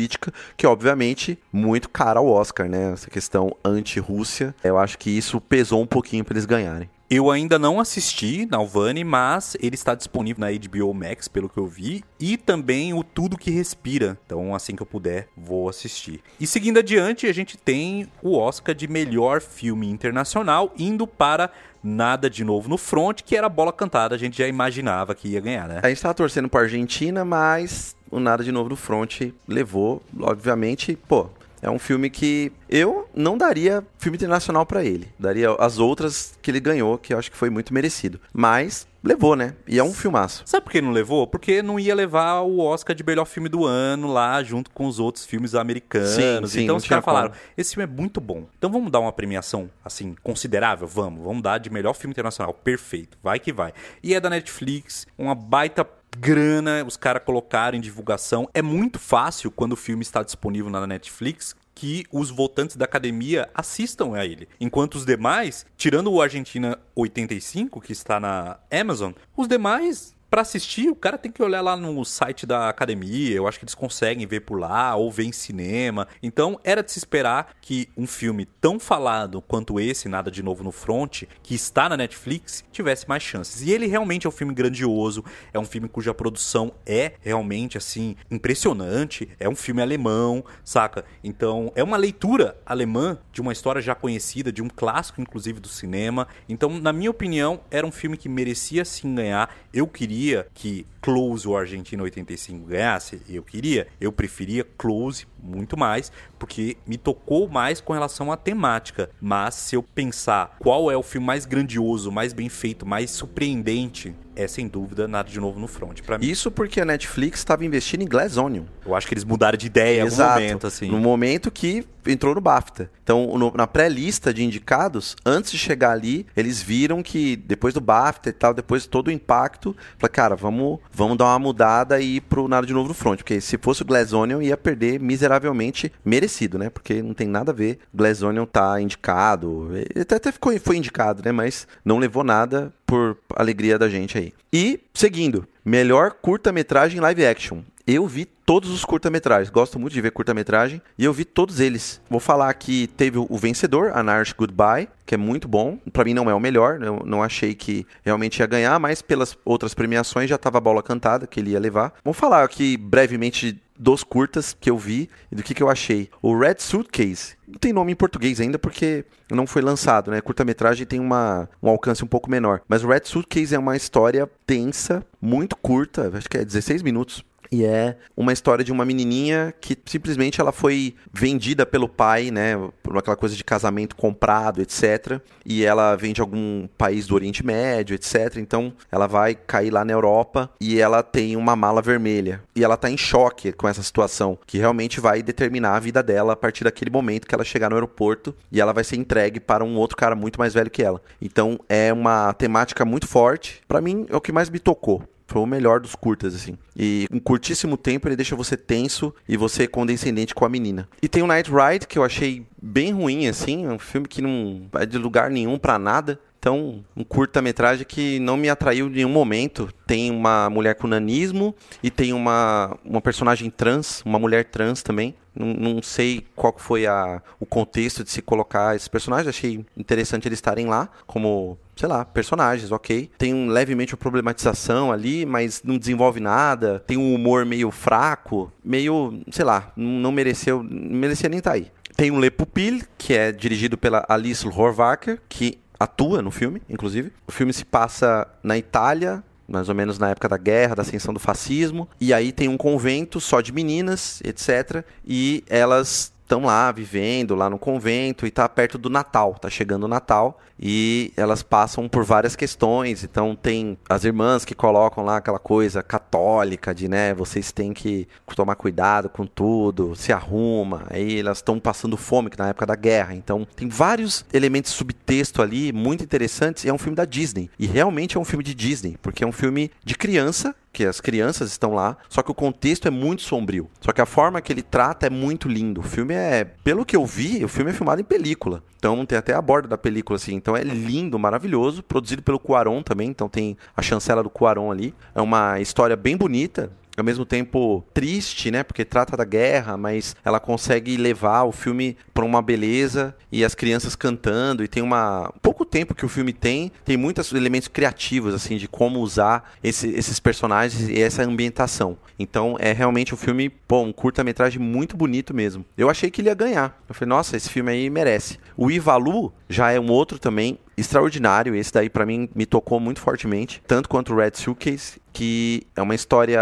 [0.56, 2.92] que obviamente muito cara ao Oscar, né?
[2.92, 4.54] Essa questão anti-Rússia.
[4.62, 6.88] Eu acho que isso pesou um pouquinho para eles ganharem.
[7.10, 11.66] Eu ainda não assisti Nalvani, mas ele está disponível na HBO Max, pelo que eu
[11.66, 14.18] vi, e também o Tudo que Respira.
[14.24, 16.22] Então, assim que eu puder, vou assistir.
[16.40, 21.52] E seguindo adiante, a gente tem o Oscar de melhor filme internacional indo para
[21.84, 25.40] Nada de Novo no Front, que era bola cantada, a gente já imaginava que ia
[25.40, 25.80] ganhar, né?
[25.82, 30.98] A gente estava torcendo para Argentina, mas o Nada de Novo no Front levou, obviamente,
[31.06, 31.28] pô,
[31.60, 35.08] é um filme que eu não daria filme internacional para ele.
[35.18, 38.20] Daria as outras que ele ganhou, que eu acho que foi muito merecido.
[38.32, 39.54] Mas levou, né?
[39.66, 40.42] E é um filmaço.
[40.46, 41.26] Sabe por que não levou?
[41.26, 44.98] Porque não ia levar o Oscar de melhor filme do ano lá, junto com os
[44.98, 46.10] outros filmes americanos.
[46.10, 48.46] Sim, sim, então os caras falaram: esse filme é muito bom.
[48.56, 50.88] Então vamos dar uma premiação, assim, considerável?
[50.88, 51.22] Vamos.
[51.22, 52.54] Vamos dar de melhor filme internacional.
[52.54, 53.18] Perfeito.
[53.22, 53.72] Vai que vai.
[54.02, 55.86] E é da Netflix, uma baita
[56.18, 58.48] grana, os caras colocaram em divulgação.
[58.54, 63.48] É muito fácil quando o filme está disponível na Netflix que os votantes da academia
[63.54, 64.48] assistam a ele.
[64.60, 70.90] Enquanto os demais, tirando o Argentina 85, que está na Amazon, os demais para assistir,
[70.90, 73.36] o cara tem que olhar lá no site da academia.
[73.36, 76.08] Eu acho que eles conseguem ver por lá ou ver em cinema.
[76.20, 80.64] Então, era de se esperar que um filme tão falado quanto esse, Nada de Novo
[80.64, 83.62] no Front, que está na Netflix, tivesse mais chances.
[83.62, 88.16] E ele realmente é um filme grandioso, é um filme cuja produção é realmente assim
[88.28, 91.04] impressionante, é um filme alemão, saca?
[91.22, 95.68] Então, é uma leitura alemã de uma história já conhecida, de um clássico inclusive do
[95.68, 96.26] cinema.
[96.48, 99.54] Então, na minha opinião, era um filme que merecia sim ganhar.
[99.72, 103.20] Eu queria queria que Close o Argentina 85 ganhasse?
[103.28, 103.86] Eu queria.
[104.00, 109.10] Eu preferia Close muito mais, porque me tocou mais com relação à temática.
[109.20, 114.14] Mas se eu pensar qual é o filme mais grandioso, mais bem feito, mais surpreendente,
[114.36, 116.00] é sem dúvida nada de novo no front.
[116.02, 116.26] Para mim.
[116.26, 118.64] Isso porque a Netflix estava investindo em Glass Onion.
[118.84, 120.90] Eu acho que eles mudaram de ideia em algum momento, assim.
[120.90, 122.90] No momento que entrou no BAFTA.
[123.02, 127.80] Então, no- na pré-lista de indicados, antes de chegar ali, eles viram que depois do
[127.80, 131.98] BAFTA e tal, depois de todo o impacto, falaram, cara, vamos, vamos dar uma mudada
[132.00, 133.18] e ir pro Nada de Novo no Front.
[133.18, 136.68] Porque se fosse o Glass Onion, ia perder miseravelmente merecido, né?
[136.68, 137.78] Porque não tem nada a ver.
[137.94, 139.70] Glass Onion tá indicado.
[139.72, 141.32] Ele até, até ficou, foi indicado, né?
[141.32, 144.32] Mas não levou nada por alegria da gente aí.
[144.52, 147.62] E, seguindo, melhor curta-metragem live action.
[147.86, 149.50] Eu vi todos os curta-metragens.
[149.50, 150.80] Gosto muito de ver curta-metragem.
[150.98, 152.00] E eu vi todos eles.
[152.08, 155.78] Vou falar que teve o vencedor, A Narsh Goodbye, que é muito bom.
[155.92, 156.82] Pra mim não é o melhor.
[156.82, 160.82] Eu não achei que realmente ia ganhar, mas pelas outras premiações já tava a bola
[160.82, 161.92] cantada que ele ia levar.
[162.02, 166.08] Vamos falar aqui brevemente dos curtas que eu vi e do que, que eu achei.
[166.22, 167.36] O Red Suitcase.
[167.46, 170.20] Não tem nome em português ainda porque não foi lançado, né?
[170.20, 172.60] Curta-metragem tem uma, um alcance um pouco menor.
[172.68, 177.24] Mas o Red Suitcase é uma história tensa, muito curta, acho que é 16 minutos.
[177.54, 182.56] E é uma história de uma menininha que simplesmente ela foi vendida pelo pai, né?
[182.82, 185.20] Por aquela coisa de casamento comprado, etc.
[185.46, 188.38] E ela vem de algum país do Oriente Médio, etc.
[188.38, 192.42] Então ela vai cair lá na Europa e ela tem uma mala vermelha.
[192.56, 196.32] E ela tá em choque com essa situação, que realmente vai determinar a vida dela
[196.32, 199.62] a partir daquele momento que ela chegar no aeroporto e ela vai ser entregue para
[199.62, 201.00] um outro cara muito mais velho que ela.
[201.22, 203.62] Então é uma temática muito forte.
[203.68, 205.04] Pra mim é o que mais me tocou.
[205.26, 206.56] Foi o melhor dos curtas, assim.
[206.76, 210.88] E em curtíssimo tempo ele deixa você tenso e você condescendente com a menina.
[211.00, 213.66] E tem o Night Ride, que eu achei bem ruim, assim.
[213.66, 216.20] É um filme que não vai de lugar nenhum pra nada.
[216.44, 219.70] Então, um curta-metragem que não me atraiu em nenhum momento.
[219.86, 225.14] Tem uma mulher com nanismo e tem uma, uma personagem trans, uma mulher trans também.
[225.34, 229.26] Não, não sei qual foi a, o contexto de se colocar esses personagens.
[229.26, 233.10] Achei interessante eles estarem lá como, sei lá, personagens, ok.
[233.18, 236.82] Tem um, levemente uma problematização ali, mas não desenvolve nada.
[236.86, 241.70] Tem um humor meio fraco, meio, sei lá, não, mereceu, não merecia nem estar aí.
[241.96, 247.12] Tem o Le Pupil, que é dirigido pela Alice Horvacher, que atua no filme, inclusive.
[247.26, 251.14] O filme se passa na Itália, mais ou menos na época da guerra, da ascensão
[251.14, 251.88] do fascismo.
[252.00, 254.84] E aí tem um convento só de meninas, etc.
[255.06, 259.84] E elas estão lá vivendo lá no convento e tá perto do Natal, tá chegando
[259.84, 263.04] o Natal e elas passam por várias questões.
[263.04, 268.08] Então tem as irmãs que colocam lá aquela coisa católica de, né, vocês têm que
[268.34, 270.84] tomar cuidado com tudo, se arruma.
[270.90, 273.14] Aí elas estão passando fome que na época da guerra.
[273.14, 276.64] Então tem vários elementos subtexto ali muito interessantes.
[276.64, 279.32] É um filme da Disney e realmente é um filme de Disney, porque é um
[279.32, 283.70] filme de criança que as crianças estão lá, só que o contexto é muito sombrio.
[283.80, 285.80] Só que a forma que ele trata é muito lindo.
[285.80, 288.62] O filme é, pelo que eu vi, o filme é filmado em película.
[288.76, 290.34] Então tem até a borda da película assim.
[290.34, 294.92] Então é lindo, maravilhoso, produzido pelo Cuarón também, então tem a chancela do Cuarón ali.
[295.14, 298.62] É uma história bem bonita, ao mesmo tempo triste, né?
[298.62, 303.54] Porque trata da guerra, mas ela consegue levar o filme para uma beleza e as
[303.54, 308.32] crianças cantando e tem uma pouco tempo que o filme tem, tem muitos elementos criativos
[308.34, 311.96] assim de como usar esse- esses personagens e essa ambientação.
[312.18, 315.64] Então é realmente um filme, pô, um curta-metragem muito bonito mesmo.
[315.76, 316.80] Eu achei que ele ia ganhar.
[316.88, 318.38] Eu falei, nossa, esse filme aí merece.
[318.56, 321.54] O Ivalu já é um outro também extraordinário.
[321.54, 325.80] Esse daí pra mim me tocou muito fortemente, tanto quanto o Red Suitcase, que é
[325.80, 326.40] uma história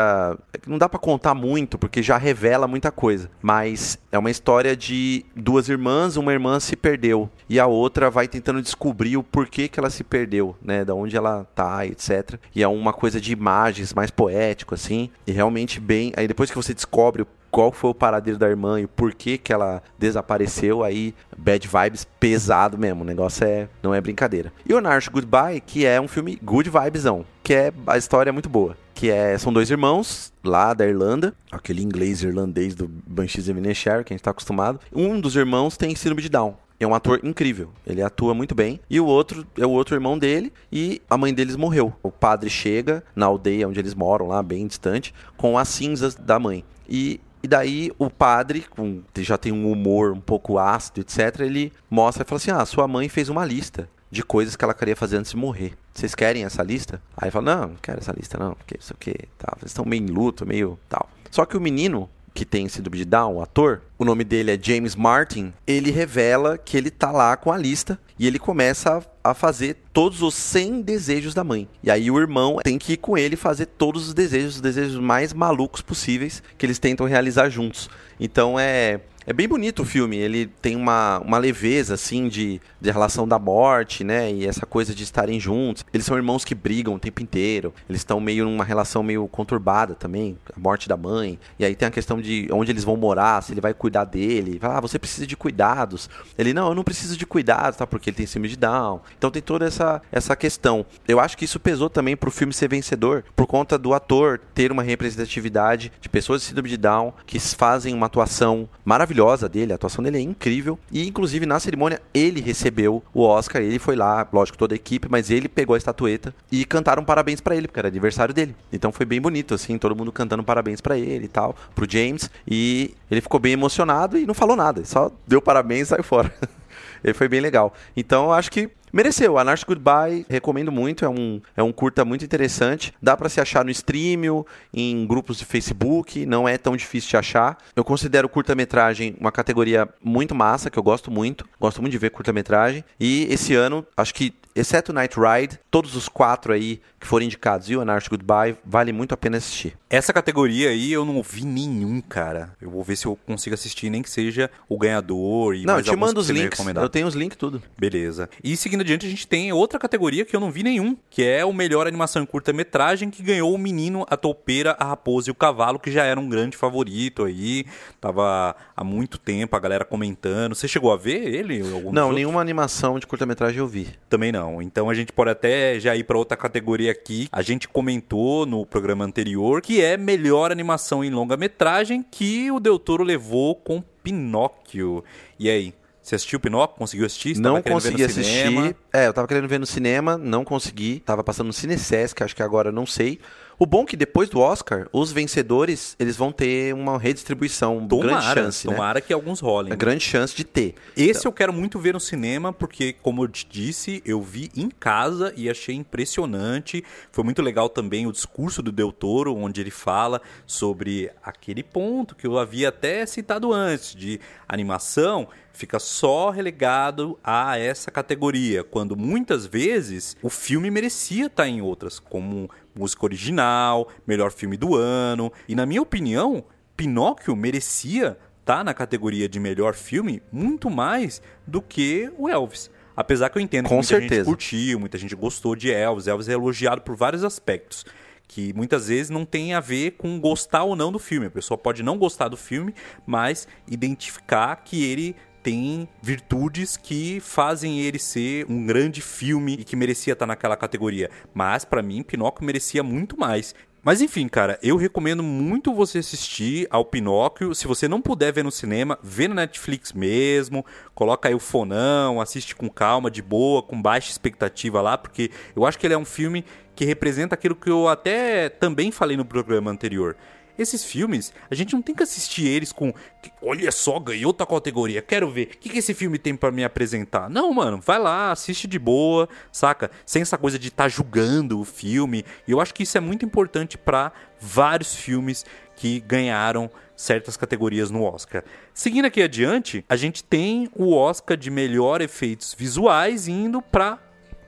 [0.61, 4.75] que não dá pra contar muito porque já revela muita coisa, mas é uma história
[4.75, 9.68] de duas irmãs, uma irmã se perdeu e a outra vai tentando descobrir o porquê
[9.68, 12.38] que ela se perdeu, né, da onde ela tá, etc.
[12.55, 16.57] E é uma coisa de imagens mais poético assim, e realmente bem, aí depois que
[16.57, 21.15] você descobre qual foi o paradeiro da irmã e o porquê que ela desapareceu, aí
[21.37, 23.03] bad vibes pesado mesmo.
[23.03, 24.51] O negócio é não é brincadeira.
[24.67, 28.33] E o Narsh Goodbye, que é um filme good vibesão, que é a história é
[28.33, 28.75] muito boa.
[28.95, 34.15] Que é, são dois irmãos lá da Irlanda, aquele inglês irlandês do Banshees Inisherin, que
[34.15, 34.81] a gente tá acostumado.
[34.91, 36.57] Um dos irmãos tem síndrome de Down.
[36.81, 38.81] É um ator incrível, ele atua muito bem.
[38.91, 41.93] E o outro é o outro irmão dele e a mãe deles morreu.
[42.03, 46.41] O padre chega na aldeia onde eles moram, lá bem distante, com as cinzas da
[46.41, 46.65] mãe.
[46.88, 51.73] E e daí o padre, com, já tem um humor um pouco ácido, etc., ele
[51.91, 54.95] mostra e fala assim: Ah, sua mãe fez uma lista de coisas que ela queria
[54.95, 55.77] fazer antes de morrer.
[55.93, 57.03] Vocês querem essa lista?
[57.17, 59.57] Aí ele fala: Não, não quero essa lista, não, porque isso aqui, tal.
[59.61, 61.09] Eles estão meio em luto, meio tal.
[61.31, 64.59] Só que o menino, que tem síndrome de Down, o ator, o nome dele é
[64.61, 69.31] James Martin, ele revela que ele tá lá com a lista e ele começa a,
[69.31, 71.68] a fazer todos os 100 desejos da mãe.
[71.83, 74.99] E aí o irmão tem que ir com ele fazer todos os desejos, os desejos
[74.99, 77.88] mais malucos possíveis que eles tentam realizar juntos.
[78.18, 82.91] Então é é bem bonito o filme, ele tem uma, uma leveza, assim, de, de
[82.91, 84.33] relação da morte, né?
[84.33, 85.85] E essa coisa de estarem juntos.
[85.93, 87.73] Eles são irmãos que brigam o tempo inteiro.
[87.89, 91.39] Eles estão meio numa relação meio conturbada também, a morte da mãe.
[91.59, 94.59] E aí tem a questão de onde eles vão morar, se ele vai cuidar dele.
[94.61, 96.11] Ah, você precisa de cuidados.
[96.37, 97.87] Ele, não, eu não preciso de cuidados, tá?
[97.87, 99.01] Porque ele tem síndrome de Down.
[99.17, 100.85] Então tem toda essa, essa questão.
[101.07, 104.73] Eu acho que isso pesou também pro filme ser vencedor, por conta do ator ter
[104.73, 109.72] uma representatividade de pessoas de síndrome de Down que fazem uma atuação maravilhosa maravilhosa dele,
[109.72, 110.79] a atuação dele é incrível.
[110.90, 115.09] E inclusive na cerimônia ele recebeu o Oscar, ele foi lá, lógico, toda a equipe,
[115.11, 118.57] mas ele pegou a estatueta e cantaram parabéns para ele, porque era aniversário dele.
[118.72, 122.31] Então foi bem bonito, assim, todo mundo cantando parabéns para ele e tal, pro James.
[122.48, 126.33] E ele ficou bem emocionado e não falou nada, só deu parabéns e saiu fora.
[127.05, 127.72] ele foi bem legal.
[127.96, 129.39] Então eu acho que Mereceu.
[129.39, 131.05] Anarchy Goodbye, recomendo muito.
[131.05, 132.93] É um, é um curta muito interessante.
[133.01, 136.27] Dá para se achar no Streamio, em grupos de Facebook.
[136.27, 137.57] Não é tão difícil de achar.
[137.75, 141.49] Eu considero curta-metragem uma categoria muito massa, que eu gosto muito.
[141.59, 142.85] Gosto muito de ver curta-metragem.
[143.01, 147.69] E esse ano, acho que exceto Night Ride, todos os quatro aí que foram indicados
[147.71, 149.77] e o Anarchy Goodbye, vale muito a pena assistir.
[149.89, 152.55] Essa categoria aí eu não vi nenhum, cara.
[152.61, 155.87] Eu vou ver se eu consigo assistir, nem que seja o ganhador e Não, mais
[155.87, 156.61] eu te mando os links.
[156.77, 157.63] Eu tenho os links tudo.
[157.79, 158.29] Beleza.
[158.43, 161.45] E seguindo adiante, a gente tem outra categoria que eu não vi nenhum, que é
[161.45, 165.35] o melhor animação em curta-metragem, que ganhou o Menino, a Toupeira, a Raposa e o
[165.35, 167.64] Cavalo, que já era um grande favorito aí.
[168.01, 170.55] Tava há muito tempo a galera comentando.
[170.55, 171.62] Você chegou a ver ele?
[171.62, 172.14] Não, outros?
[172.14, 173.88] nenhuma animação de curta-metragem eu vi.
[174.09, 174.61] Também não.
[174.61, 177.29] Então a gente pode até já ir para outra categoria aqui.
[177.33, 182.79] A gente comentou no programa anterior que é melhor animação em longa-metragem que o Del
[182.79, 185.05] Toro levou com Pinóquio.
[185.38, 185.75] E aí?
[186.03, 186.77] Você assistiu Pinóquio?
[186.77, 187.37] Conseguiu assistir?
[187.37, 188.49] Você não tava querendo ver no consegui assistir.
[188.49, 188.75] cinema?
[188.93, 191.01] É, eu tava querendo ver no cinema, não consegui.
[191.01, 193.21] Tava passando no Cinesesc, acho que agora eu não sei.
[193.62, 198.11] O bom é que depois do Oscar, os vencedores, eles vão ter uma redistribuição, Tomara,
[198.11, 198.75] grande chance, né?
[198.75, 199.73] tomara que alguns rolem.
[199.73, 200.75] A grande chance de ter.
[200.97, 204.69] Esse eu quero muito ver no cinema, porque, como eu te disse, eu vi em
[204.69, 206.83] casa e achei impressionante.
[207.12, 212.17] Foi muito legal também o discurso do Del Toro, onde ele fala sobre aquele ponto
[212.17, 218.97] que eu havia até citado antes, de animação fica só relegado a essa categoria, quando
[218.97, 225.33] muitas vezes o filme merecia estar em outras, como música original, melhor filme do ano.
[225.49, 226.45] E na minha opinião,
[226.77, 232.71] Pinóquio merecia estar na categoria de melhor filme muito mais do que o Elvis.
[232.97, 234.25] Apesar que eu entendo Com que muita gente certeza.
[234.25, 236.07] curtiu, muita gente gostou de Elvis.
[236.07, 237.87] Elvis é elogiado por vários aspectos.
[238.29, 241.27] Que muitas vezes não tem a ver com gostar ou não do filme.
[241.27, 242.75] A pessoa pode não gostar do filme,
[243.07, 249.77] mas identificar que ele tem virtudes que fazem ele ser um grande filme e que
[249.77, 251.11] merecia estar naquela categoria.
[251.35, 253.55] Mas pra mim, Pinóquio merecia muito mais.
[253.85, 257.53] Mas enfim, cara, eu recomendo muito você assistir ao Pinóquio.
[257.53, 260.65] Se você não puder ver no cinema, vê na Netflix mesmo.
[260.95, 265.67] Coloca aí o fonão, assiste com calma, de boa, com baixa expectativa lá, porque eu
[265.67, 266.45] acho que ele é um filme
[266.77, 270.17] que representa aquilo que eu até também falei no programa anterior.
[270.59, 272.93] Esses filmes, a gente não tem que assistir eles com.
[273.41, 275.51] Olha só, ganhou outra categoria, quero ver.
[275.55, 277.31] O que, que esse filme tem pra me apresentar?
[277.31, 279.91] Não, mano, vai lá, assiste de boa, saca?
[280.05, 282.25] Sem essa coisa de estar julgando o filme.
[282.47, 287.91] E eu acho que isso é muito importante pra vários filmes que ganharam certas categorias
[287.91, 288.45] no Oscar.
[288.75, 293.99] Seguindo aqui adiante, a gente tem o Oscar de melhor efeitos visuais indo pra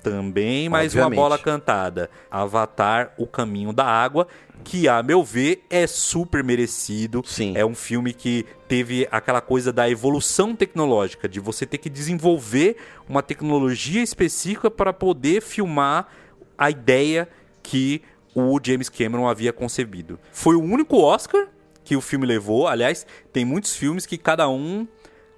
[0.04, 1.16] também mais uma Obviamente.
[1.16, 2.10] bola cantada.
[2.30, 4.28] Avatar, O Caminho da Água,
[4.62, 7.22] que a meu ver é super merecido.
[7.24, 7.54] Sim.
[7.56, 12.76] É um filme que teve aquela coisa da evolução tecnológica, de você ter que desenvolver
[13.08, 16.08] uma tecnologia específica para poder filmar
[16.56, 17.26] a ideia
[17.62, 18.02] que
[18.34, 20.18] o James Cameron havia concebido.
[20.30, 21.48] Foi o único Oscar
[21.82, 22.68] que o filme levou.
[22.68, 24.86] Aliás, tem muitos filmes que cada um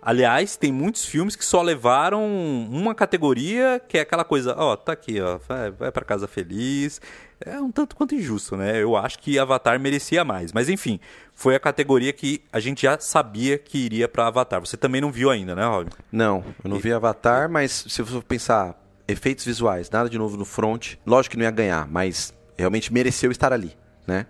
[0.07, 2.25] Aliás, tem muitos filmes que só levaram
[2.71, 7.01] uma categoria, que é aquela coisa, ó, tá aqui, ó, vai, vai para casa feliz.
[7.40, 8.81] É um tanto quanto injusto, né?
[8.81, 11.01] Eu acho que Avatar merecia mais, mas enfim,
[11.35, 14.61] foi a categoria que a gente já sabia que iria para Avatar.
[14.61, 15.90] Você também não viu ainda, né, Rob?
[16.12, 20.45] Não, eu não vi Avatar, mas se você pensar efeitos visuais, nada de novo no
[20.45, 24.27] front, lógico que não ia ganhar, mas realmente mereceu estar ali, né?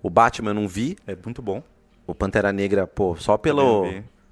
[0.00, 1.64] O Batman eu não vi, É muito bom.
[2.06, 3.86] o Pantera Negra, pô, só pelo.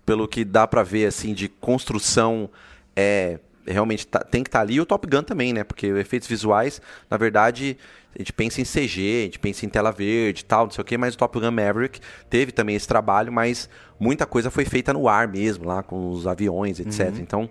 [0.04, 2.48] Pelo que dá pra ver assim de construção
[2.94, 5.64] é realmente tá, tem que estar tá ali, e o Top Gun também, né?
[5.64, 6.80] Porque efeitos visuais,
[7.10, 7.76] na verdade,
[8.14, 10.82] a gente pensa em CG, a gente pensa em tela verde e tal, não sei
[10.82, 14.64] o quê, mas o Top Gun Maverick teve também esse trabalho, mas muita coisa foi
[14.64, 17.08] feita no ar mesmo, lá com os aviões, etc.
[17.08, 17.20] Uhum.
[17.20, 17.50] Então,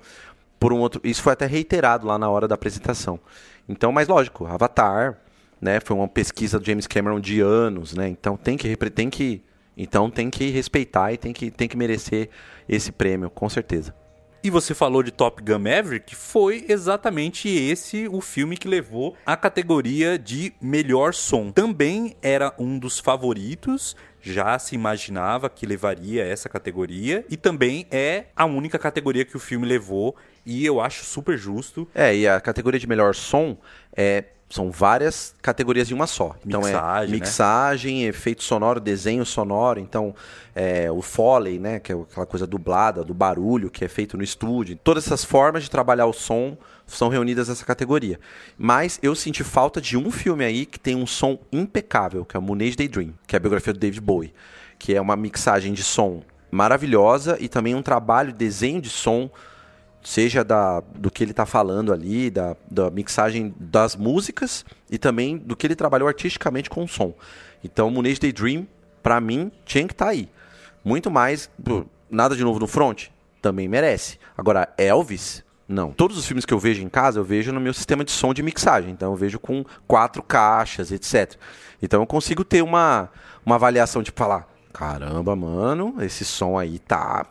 [0.60, 3.20] por um outro, isso foi até reiterado lá na hora da apresentação.
[3.68, 5.18] Então, mas lógico, Avatar,
[5.60, 8.08] né, foi uma pesquisa do James Cameron de anos, né?
[8.08, 9.42] Então tem que tem que
[9.78, 12.30] então tem que respeitar e tem que tem que merecer
[12.68, 13.94] esse prêmio, com certeza.
[14.46, 19.38] E você falou de Top Gun Maverick, foi exatamente esse o filme que levou a
[19.38, 21.50] categoria de melhor som.
[21.50, 28.26] Também era um dos favoritos, já se imaginava que levaria essa categoria e também é
[28.36, 30.14] a única categoria que o filme levou
[30.46, 31.88] e eu acho super justo.
[31.96, 33.58] É, e a categoria de melhor som
[33.96, 36.36] é são várias categorias de uma só.
[36.46, 38.10] Então é mixagem, é mixagem, né?
[38.10, 40.14] efeito sonoro, desenho sonoro, então
[40.54, 44.24] é, o foley, né, que é aquela coisa dublada, do barulho que é feito no
[44.24, 44.78] estúdio.
[44.84, 48.20] Todas essas formas de trabalhar o som são reunidas nessa categoria.
[48.56, 52.40] Mas eu senti falta de um filme aí que tem um som impecável, que é
[52.40, 54.36] o Moonage Daydream, que é a biografia do David Bowie,
[54.78, 59.32] que é uma mixagem de som maravilhosa e também um trabalho, desenho de som
[60.04, 65.38] seja da, do que ele está falando ali, da, da mixagem das músicas e também
[65.38, 67.14] do que ele trabalhou artisticamente com o som.
[67.64, 68.68] Então, Moonage Daydream,
[69.02, 70.30] para mim, tinha que estar tá aí.
[70.84, 71.50] Muito mais,
[72.12, 73.08] nada de novo no front,
[73.42, 74.20] também merece.
[74.38, 75.92] Agora, Elvis, não.
[75.92, 78.34] Todos os filmes que eu vejo em casa, eu vejo no meu sistema de som
[78.34, 78.92] de mixagem.
[78.92, 81.36] Então, eu vejo com quatro caixas, etc.
[81.82, 83.10] Então, eu consigo ter uma,
[83.46, 87.26] uma avaliação, tipo, falar, caramba, mano, esse som aí tá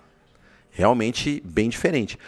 [0.70, 2.18] realmente bem diferente.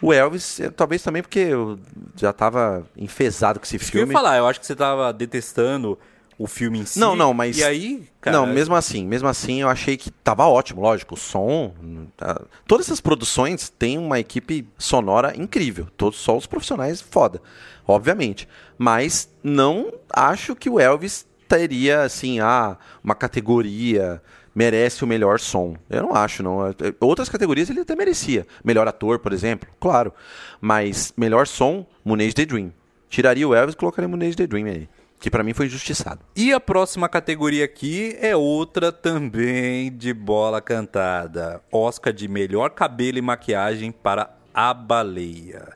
[0.00, 1.78] O Elvis, eh, talvez também porque eu
[2.14, 4.02] já tava enfesado com esse filme.
[4.02, 5.98] Eu ia falar, eu acho que você tava detestando
[6.38, 6.98] o filme em si.
[6.98, 7.56] Não, não, mas.
[7.56, 8.36] E aí, cara.
[8.36, 11.14] Não, mesmo assim, mesmo assim, eu achei que tava ótimo, lógico.
[11.14, 11.74] O som.
[12.16, 12.40] Tá...
[12.66, 15.88] Todas essas produções têm uma equipe sonora incrível.
[15.96, 17.40] Todos só os profissionais foda,
[17.86, 18.46] obviamente.
[18.76, 24.20] Mas não acho que o Elvis teria, assim, ah, uma categoria
[24.56, 25.76] merece o melhor som.
[25.90, 26.74] Eu não acho, não.
[26.98, 28.46] Outras categorias ele até merecia.
[28.64, 30.14] Melhor ator, por exemplo, claro.
[30.58, 32.72] Mas melhor som, Moonage The Dream.
[33.10, 34.88] Tiraria o Elvis e colocaria Moonage The Dream aí.
[35.20, 36.20] Que para mim foi injustiçado.
[36.34, 41.60] E a próxima categoria aqui é outra também de bola cantada.
[41.70, 45.75] Oscar de melhor cabelo e maquiagem para a baleia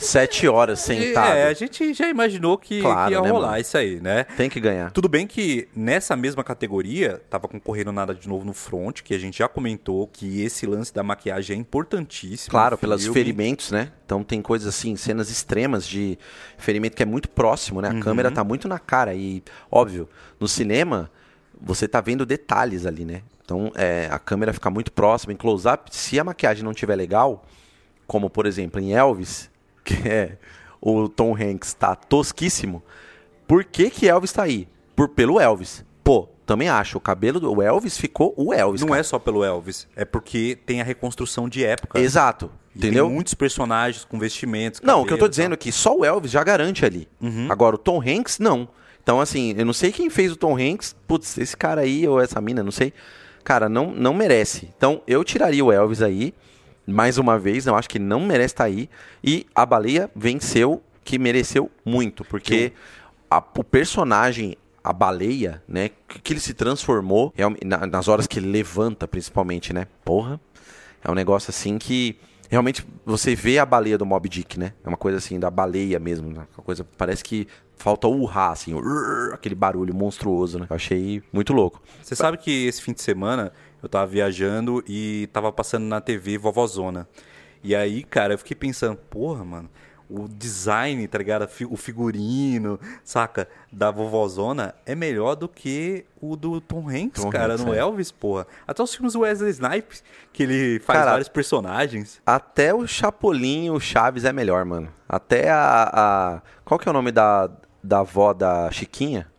[0.00, 1.36] sete horas sentado.
[1.36, 3.60] É, a gente já imaginou que, claro, que ia né, rolar mano?
[3.60, 4.24] isso aí, né?
[4.36, 4.90] Tem que ganhar.
[4.90, 9.18] Tudo bem que nessa mesma categoria, tava concorrendo nada de novo no front, que a
[9.18, 12.50] gente já comentou que esse lance da maquiagem é importantíssimo.
[12.50, 13.92] Claro, pelos ferimentos, né?
[14.04, 16.18] Então tem coisas assim, cenas extremas de
[16.58, 17.90] ferimento que é muito próximo, né?
[17.90, 18.00] A uhum.
[18.00, 21.10] câmera tá muito na cara e, óbvio, no cinema
[21.60, 23.22] você tá vendo detalhes ali, né?
[23.44, 27.44] Então é, a câmera fica muito próxima, em close-up, se a maquiagem não tiver legal,
[28.06, 29.50] como por exemplo em Elvis,
[29.94, 30.36] que é
[30.80, 32.82] o Tom Hanks tá tosquíssimo,
[33.46, 34.68] por que que Elvis tá aí?
[34.96, 35.84] Por, pelo Elvis.
[36.02, 36.98] Pô, também acho.
[36.98, 38.80] O cabelo do Elvis ficou o Elvis.
[38.80, 39.00] Não cara.
[39.00, 39.86] é só pelo Elvis.
[39.94, 41.98] É porque tem a reconstrução de época.
[42.00, 42.50] Exato.
[42.74, 43.06] E entendeu?
[43.06, 44.80] Tem muitos personagens com vestimentos.
[44.80, 47.08] Não, o que eu tô dizendo é que só o Elvis já garante ali.
[47.20, 47.46] Uhum.
[47.50, 48.68] Agora, o Tom Hanks, não.
[49.02, 50.94] Então, assim, eu não sei quem fez o Tom Hanks.
[51.06, 52.92] Putz, esse cara aí ou essa mina, não sei.
[53.42, 54.68] Cara, não, não merece.
[54.76, 56.34] Então, eu tiraria o Elvis aí
[56.92, 58.88] mais uma vez, eu acho que não merece estar tá aí.
[59.22, 62.72] E a baleia venceu, que mereceu muito, porque
[63.30, 67.32] a, o personagem, a baleia, né, que, ele se transformou,
[67.64, 69.86] na, nas horas que ele levanta, principalmente, né?
[70.04, 70.40] Porra,
[71.02, 72.18] é um negócio assim que
[72.50, 74.72] realmente você vê a baleia do Mob Dick, né?
[74.84, 76.46] É uma coisa assim da baleia mesmo, né?
[76.56, 78.74] uma coisa parece que falta o urrar assim,
[79.32, 80.66] aquele barulho monstruoso, né?
[80.68, 81.80] Eu achei muito louco.
[82.02, 83.52] Você sabe que esse fim de semana
[83.82, 87.08] eu tava viajando e tava passando na TV Vovozona.
[87.62, 89.68] E aí, cara, eu fiquei pensando, porra, mano,
[90.10, 91.48] o design, tá ligado?
[91.70, 93.48] O figurino, saca?
[93.70, 97.78] Da vovozona é melhor do que o do Tom Hanks, Tom cara, Hanks, no é.
[97.78, 98.46] Elvis, porra.
[98.66, 100.02] Até os filmes do Wesley Snipes,
[100.32, 102.20] que ele faz cara, vários personagens.
[102.26, 104.92] Até o Chapolin, o Chaves é melhor, mano.
[105.08, 106.42] Até a, a...
[106.64, 107.48] Qual que é o nome da,
[107.82, 109.29] da avó da Chiquinha?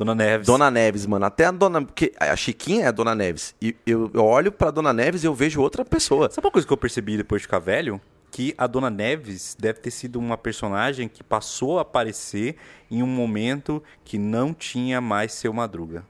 [0.00, 0.46] Dona Neves.
[0.46, 1.26] Dona Neves, mano.
[1.26, 1.84] Até a Dona.
[1.84, 3.54] Porque a Chiquinha é a Dona Neves.
[3.60, 6.30] E eu, eu olho pra Dona Neves e eu vejo outra pessoa.
[6.30, 8.00] Sabe uma coisa que eu percebi depois de ficar velho?
[8.30, 12.56] Que a Dona Neves deve ter sido uma personagem que passou a aparecer
[12.90, 16.02] em um momento que não tinha mais seu Madruga.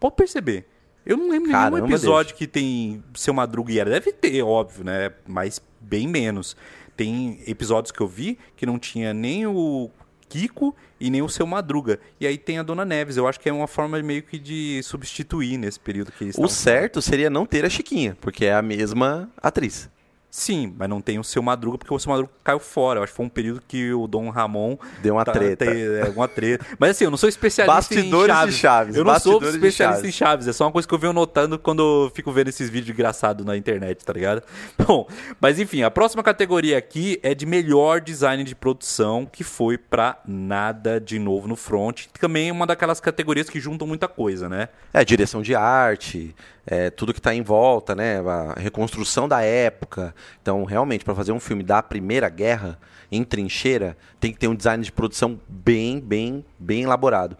[0.00, 0.66] Pode perceber.
[1.04, 2.38] Eu não lembro Caramba, nenhum episódio Deus.
[2.38, 3.90] que tem seu Madruga e era.
[3.90, 5.12] Deve ter, óbvio, né?
[5.26, 6.56] Mas bem menos.
[6.96, 9.90] Tem episódios que eu vi que não tinha nem o
[10.28, 11.98] Kiko e nem o seu Madruga.
[12.20, 13.16] E aí tem a Dona Neves.
[13.16, 16.48] Eu acho que é uma forma meio que de substituir nesse período que eles O
[16.48, 19.88] certo seria não ter a Chiquinha, porque é a mesma atriz.
[20.30, 22.98] Sim, mas não tem o seu Madruga, porque o seu Madruga caiu fora.
[22.98, 24.76] Eu acho que foi um período que o Dom Ramon.
[25.00, 25.64] Deu uma tá- treta.
[25.64, 26.66] tem- é, uma treta.
[26.78, 28.54] Mas assim, eu não sou especialista Bastidores em Chaves.
[28.54, 30.14] de Chaves, Eu não sou bastidores especialista Chaves.
[30.14, 30.48] em Chaves.
[30.48, 33.46] É só uma coisa que eu venho notando quando eu fico vendo esses vídeos engraçados
[33.46, 34.42] na internet, tá ligado?
[34.86, 35.08] Bom,
[35.40, 40.20] mas enfim, a próxima categoria aqui é de melhor design de produção, que foi pra
[40.26, 42.06] nada de novo no front.
[42.20, 44.68] Também é uma daquelas categorias que juntam muita coisa, né?
[44.92, 46.34] É, direção de arte,
[46.66, 48.18] é, tudo que está em volta, né?
[48.20, 50.14] A reconstrução da época.
[50.42, 52.78] Então, realmente, para fazer um filme da Primeira Guerra,
[53.10, 57.36] em trincheira, tem que ter um design de produção bem, bem, bem elaborado.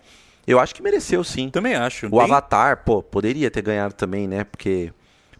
[0.46, 1.50] Eu acho que mereceu, sim.
[1.50, 2.06] Também acho.
[2.06, 4.44] O Nem- Avatar, pô, poderia ter ganhado também, né?
[4.44, 4.92] Porque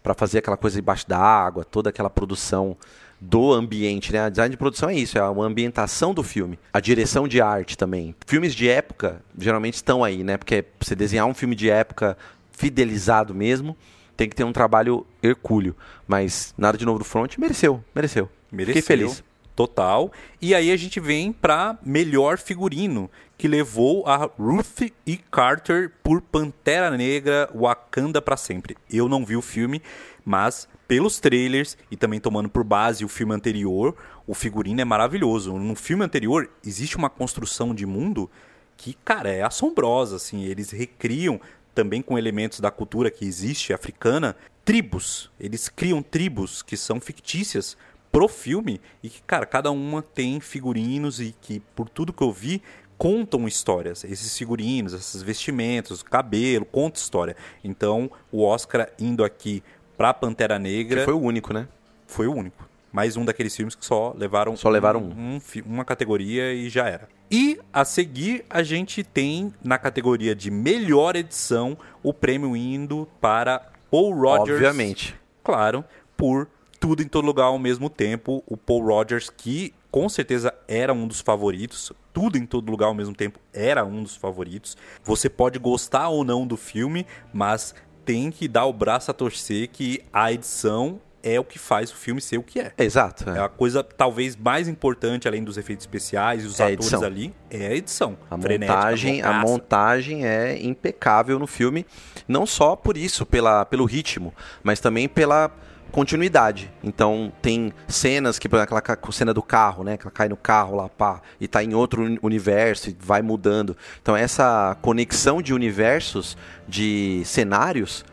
[0.02, 2.76] para fazer aquela coisa embaixo da água, toda aquela produção
[3.20, 4.20] do ambiente, né?
[4.22, 6.58] A design de produção é isso, é uma ambientação do filme.
[6.72, 8.14] A direção de arte também.
[8.26, 10.36] Filmes de época geralmente estão aí, né?
[10.36, 12.16] Porque você desenhar um filme de época
[12.56, 13.76] fidelizado mesmo,
[14.16, 15.76] tem que ter um trabalho hercúleo.
[16.06, 18.28] Mas nada de novo do front, mereceu, mereceu.
[18.50, 18.80] Mereceu.
[18.80, 19.22] Fiquei feliz.
[19.54, 20.12] Total.
[20.40, 25.16] E aí a gente vem pra melhor figurino, que levou a Ruth E.
[25.30, 28.76] Carter por Pantera Negra Wakanda pra sempre.
[28.90, 29.80] Eu não vi o filme,
[30.24, 33.94] mas pelos trailers e também tomando por base o filme anterior,
[34.26, 35.54] o figurino é maravilhoso.
[35.54, 38.30] No filme anterior existe uma construção de mundo
[38.76, 41.40] que, cara, é assombrosa, assim, eles recriam
[41.76, 45.30] também com elementos da cultura que existe africana, tribos.
[45.38, 47.76] Eles criam tribos que são fictícias
[48.10, 52.32] pro filme e que, cara, cada uma tem figurinos e que, por tudo que eu
[52.32, 52.62] vi,
[52.96, 54.04] contam histórias.
[54.04, 57.36] Esses figurinos, esses vestimentos, cabelo, conta história.
[57.62, 59.62] Então, o Oscar indo aqui
[59.98, 61.68] pra Pantera Negra Que foi o único, né?
[62.06, 62.65] foi o único.
[62.96, 65.34] Mais um daqueles filmes que só levaram, Só levaram um.
[65.36, 67.06] um uma categoria e já era.
[67.30, 73.70] E a seguir a gente tem na categoria de melhor edição o prêmio indo para
[73.90, 74.56] Paul Rogers.
[74.56, 75.14] Obviamente.
[75.44, 75.84] Claro,
[76.16, 76.48] por
[76.80, 78.42] tudo em todo lugar ao mesmo tempo.
[78.46, 81.92] O Paul Rogers, que com certeza era um dos favoritos.
[82.14, 84.74] Tudo em todo lugar ao mesmo tempo era um dos favoritos.
[85.04, 87.74] Você pode gostar ou não do filme, mas
[88.06, 90.98] tem que dar o braço a torcer que a edição
[91.28, 92.72] é o que faz o filme ser o que é.
[92.78, 93.28] Exato.
[93.30, 93.40] É é.
[93.40, 97.02] a coisa talvez mais importante, além dos efeitos especiais e os É a atores edição.
[97.04, 98.16] ali, é a edição.
[98.30, 99.52] A Frenética, montagem, a loucaça.
[99.52, 101.84] montagem é impecável no filme,
[102.28, 105.50] não só por isso, pela, pelo ritmo, mas também pela
[105.92, 106.70] continuidade.
[106.84, 110.36] Então tem cenas que, por exemplo, aquela cena do carro, né, que ela cai no
[110.36, 113.76] carro lá, pá, e tá em outro uni- universo e vai mudando.
[114.02, 116.36] Então essa conexão de universos,
[116.68, 118.04] de cenários,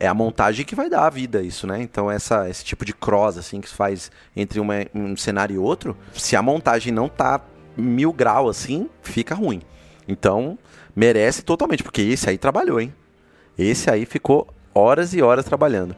[0.00, 1.80] é a montagem que vai dar a vida isso, né?
[1.82, 5.58] Então essa, esse tipo de cross assim que se faz entre uma- um cenário e
[5.58, 7.40] outro, se a montagem não tá
[7.76, 9.60] mil grau assim, fica ruim.
[10.08, 10.58] Então
[10.96, 12.92] merece totalmente, porque esse aí trabalhou, hein?
[13.58, 15.94] Esse aí ficou horas e horas trabalhando.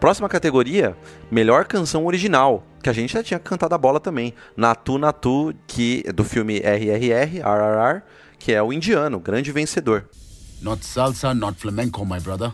[0.00, 0.96] Próxima categoria,
[1.30, 4.34] melhor canção original, que a gente já tinha cantado a bola também.
[4.56, 8.02] Natu Natu, que é do filme RRR, RRR,
[8.38, 10.06] que é o indiano, grande vencedor.
[10.60, 12.52] Not salsa, not flamenco, my brother.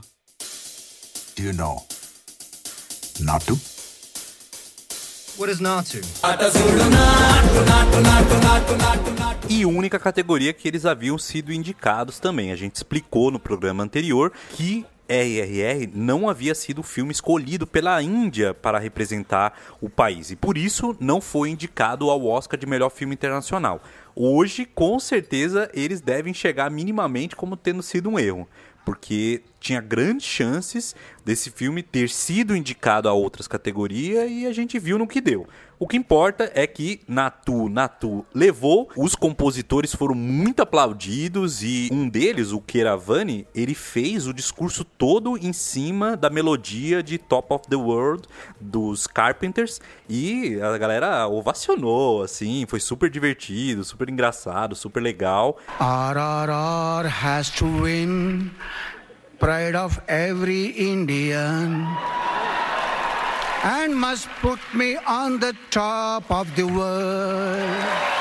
[1.40, 1.82] You know?
[3.20, 3.58] Natu?
[5.38, 5.98] What is Natu?
[9.48, 12.52] E única categoria que eles haviam sido indicados também.
[12.52, 18.00] A gente explicou no programa anterior que RRR não havia sido o filme escolhido pela
[18.02, 22.90] Índia para representar o país e por isso não foi indicado ao Oscar de melhor
[22.90, 23.82] filme internacional.
[24.14, 28.46] Hoje, com certeza, eles devem chegar minimamente como tendo sido um erro,
[28.90, 34.80] porque tinha grandes chances desse filme ter sido indicado a outras categorias e a gente
[34.80, 35.46] viu no que deu.
[35.82, 42.06] O que importa é que Natu Natu levou, os compositores foram muito aplaudidos e um
[42.06, 47.66] deles, o Keravani, ele fez o discurso todo em cima da melodia de Top of
[47.66, 48.28] the World
[48.60, 55.56] dos Carpenters e a galera ovacionou, assim, foi super divertido, super engraçado, super legal.
[55.80, 58.50] RRR has to win.
[59.38, 61.86] Pride of every Indian.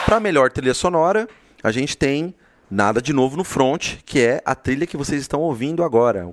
[0.06, 1.30] Para melhor trilha sonora,
[1.64, 2.36] a gente tem
[2.70, 6.30] Nada de Novo no Front, que é a trilha que vocês estão ouvindo agora.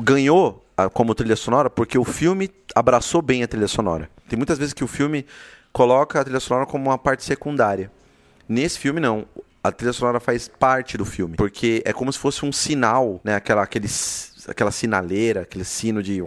[0.00, 0.64] Ganhou
[0.94, 4.08] como trilha sonora porque o filme abraçou bem a trilha sonora.
[4.28, 5.26] Tem muitas vezes que o filme
[5.72, 7.90] coloca a trilha sonora como uma parte secundária.
[8.48, 9.26] Nesse filme, não.
[9.62, 11.36] A trilha sonora faz parte do filme.
[11.36, 13.34] Porque é como se fosse um sinal, né?
[13.34, 13.88] Aquela, aquele,
[14.48, 16.22] aquela sinaleira, aquele sino de.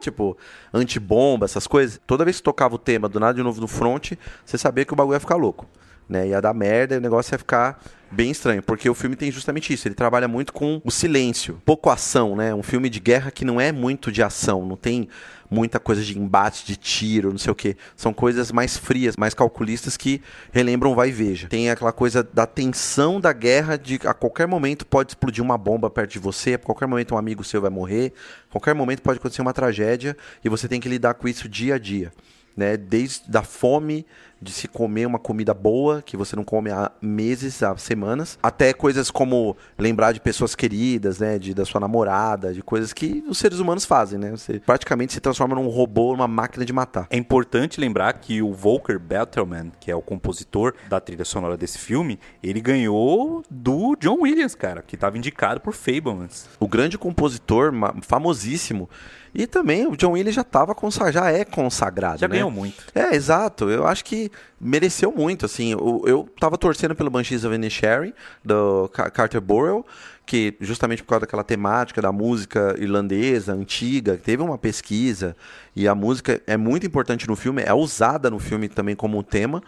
[0.00, 0.36] Tipo,
[0.72, 2.00] antibomba, essas coisas.
[2.06, 4.12] Toda vez que tocava o tema do Nada de Novo no Front,
[4.44, 5.66] você sabia que o bagulho ia ficar louco.
[6.08, 6.28] né?
[6.28, 7.80] Ia dar merda e o negócio ia ficar
[8.10, 11.90] bem estranho, porque o filme tem justamente isso, ele trabalha muito com o silêncio, pouco
[11.90, 12.54] ação, né?
[12.54, 15.08] Um filme de guerra que não é muito de ação, não tem
[15.54, 17.76] muita coisa de embate, de tiro, não sei o que.
[17.96, 20.20] São coisas mais frias, mais calculistas que
[20.52, 21.48] relembram vai e veja.
[21.48, 25.88] Tem aquela coisa da tensão da guerra de a qualquer momento pode explodir uma bomba
[25.88, 28.12] perto de você, a qualquer momento um amigo seu vai morrer,
[28.48, 31.76] a qualquer momento pode acontecer uma tragédia e você tem que lidar com isso dia
[31.76, 32.12] a dia.
[32.56, 34.06] Né, desde da fome
[34.44, 38.72] de se comer uma comida boa, que você não come há meses, há semanas, até
[38.72, 43.38] coisas como lembrar de pessoas queridas, né, de, da sua namorada, de coisas que os
[43.38, 44.30] seres humanos fazem, né?
[44.30, 47.06] Você praticamente se transforma num robô, numa máquina de matar.
[47.10, 51.78] É importante lembrar que o Volker Bettelman, que é o compositor da trilha sonora desse
[51.78, 56.48] filme, ele ganhou do John Williams, cara, que estava indicado por Fablemans.
[56.60, 57.72] O grande compositor,
[58.02, 58.88] famosíssimo,
[59.34, 60.74] e também o John Williams já estava
[61.10, 62.20] já é consagrado.
[62.20, 62.34] Já né?
[62.36, 62.84] ganhou muito.
[62.94, 63.68] É, exato.
[63.68, 64.30] Eu acho que
[64.60, 65.44] mereceu muito.
[65.44, 68.12] Assim, eu, eu tava torcendo pelo Banshees of Inisherin,
[68.44, 69.84] do Carter Burrell,
[70.24, 75.36] que justamente por causa daquela temática da música irlandesa, antiga, teve uma pesquisa,
[75.74, 79.22] e a música é muito importante no filme, é usada no filme também como um
[79.22, 79.62] tema.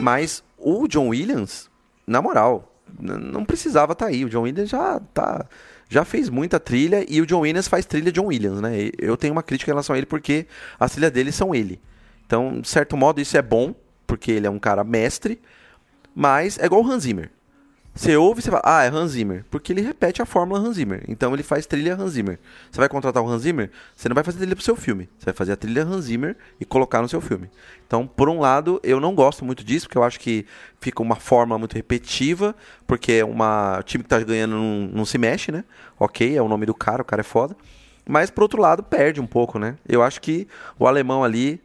[0.00, 1.70] Mas o John Williams,
[2.06, 4.24] na moral, não precisava estar tá aí.
[4.24, 5.46] O John Williams já tá
[5.90, 8.90] já fez muita trilha e o John Williams faz trilha John Williams, né?
[8.96, 10.46] Eu tenho uma crítica em relação a ele porque
[10.78, 11.80] as trilhas dele são ele.
[12.24, 13.74] Então, de certo modo, isso é bom,
[14.06, 15.40] porque ele é um cara mestre,
[16.14, 17.28] mas é igual o Hans Zimmer.
[17.94, 19.44] Você ouve e você fala, ah, é Hans Zimmer.
[19.50, 21.02] Porque ele repete a fórmula Hans Zimmer.
[21.08, 22.38] Então ele faz trilha Hans Zimmer.
[22.70, 25.08] Você vai contratar o Hans Zimmer, você não vai fazer trilha pro seu filme.
[25.18, 27.50] Você vai fazer a trilha Hans Zimmer e colocar no seu filme.
[27.86, 30.46] Então, por um lado, eu não gosto muito disso, porque eu acho que
[30.80, 32.54] fica uma forma muito repetitiva,
[32.86, 35.64] porque é uma o time que tá ganhando não, não se mexe, né?
[35.98, 37.56] Ok, é o nome do cara, o cara é foda.
[38.08, 39.76] Mas, por outro lado, perde um pouco, né?
[39.88, 40.46] Eu acho que
[40.78, 41.60] o alemão ali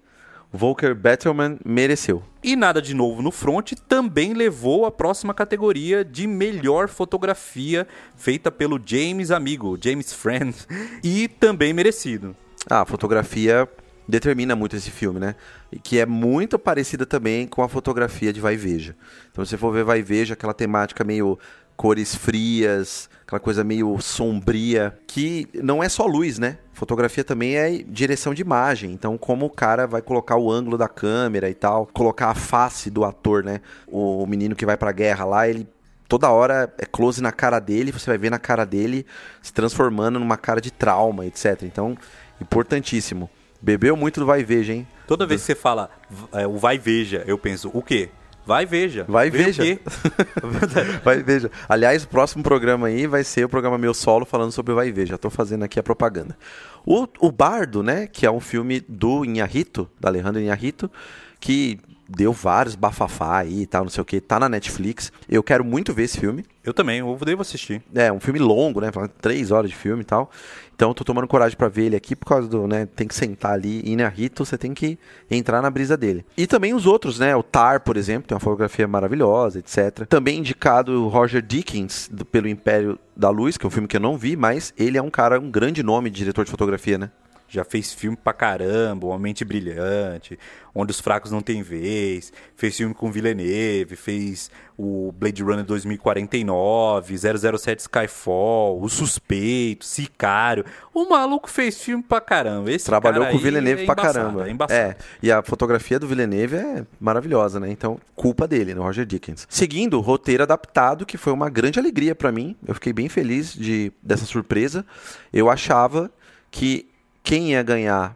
[0.55, 2.23] Volker Bettelman mereceu.
[2.43, 8.51] E Nada de Novo no Front também levou a próxima categoria de melhor fotografia feita
[8.51, 10.55] pelo James Amigo, James Friend,
[11.03, 12.35] e também merecido.
[12.69, 13.67] Ah, a fotografia
[14.07, 15.35] determina muito esse filme, né?
[15.71, 18.95] E que é muito parecida também com a fotografia de Vai Veja.
[19.31, 21.37] Então, se você for ver Vai Veja, aquela temática meio
[21.75, 26.59] cores frias, aquela coisa meio sombria, que não é só luz, né?
[26.73, 30.87] Fotografia também é direção de imagem, então como o cara vai colocar o ângulo da
[30.87, 33.61] câmera e tal, colocar a face do ator, né?
[33.87, 35.67] O menino que vai pra guerra lá, ele
[36.07, 39.05] toda hora é close na cara dele, você vai ver na cara dele
[39.41, 41.63] se transformando numa cara de trauma, etc.
[41.63, 41.97] Então,
[42.39, 43.29] importantíssimo.
[43.61, 44.87] Bebeu muito do vai e veja, hein?
[45.07, 45.89] Toda vez que você fala
[46.33, 48.09] é, o vai e veja, eu penso, o quê?
[48.45, 49.05] Vai veja.
[49.07, 49.63] Vai veja.
[51.03, 51.49] vai veja.
[51.67, 55.17] Aliás, o próximo programa aí vai ser o programa meu solo falando sobre Vai Veja.
[55.17, 56.37] Tô fazendo aqui a propaganda.
[56.85, 60.91] O, o Bardo, né, que é um filme do Inharito, da Alejandro Inharito,
[61.39, 65.11] que deu vários bafafá aí e tal, não sei o que, tá na Netflix.
[65.27, 66.45] Eu quero muito ver esse filme.
[66.63, 67.81] Eu também, eu devo assistir.
[67.93, 68.91] É, um filme longo, né?
[69.21, 70.29] Três horas de filme e tal.
[70.75, 72.85] Então tô tomando coragem para ver ele aqui por causa do, né?
[72.85, 74.99] Tem que sentar ali e na Rito você tem que
[75.31, 76.25] entrar na brisa dele.
[76.37, 77.35] E também os outros, né?
[77.35, 80.05] O Tar, por exemplo, tem uma fotografia maravilhosa, etc.
[80.07, 83.95] Também indicado o Roger Dickens do, pelo Império da Luz, que é um filme que
[83.95, 86.97] eu não vi, mas ele é um cara, um grande nome de diretor de fotografia,
[86.97, 87.09] né?
[87.47, 90.37] Já fez filme pra caramba, Uma Mente Brilhante,
[90.73, 97.15] Onde os Fracos Não Têm Vez, fez filme com Villeneuve, fez o Blade Runner 2049,
[97.17, 100.65] 007 Skyfall, O Suspeito, Sicário.
[100.93, 102.71] O maluco fez filme pra caramba.
[102.71, 104.45] Esse Trabalhou com o Villeneuve é pra caramba.
[104.69, 107.71] É, é, e a fotografia do Villeneuve é maravilhosa, né?
[107.71, 108.87] Então, culpa dele, no né?
[108.87, 109.47] Roger Dickens.
[109.49, 112.55] Seguindo, roteiro adaptado, que foi uma grande alegria para mim.
[112.67, 114.85] Eu fiquei bem feliz de, dessa surpresa.
[115.31, 116.11] Eu achava
[116.51, 116.89] que
[117.25, 118.15] quem ia ganhar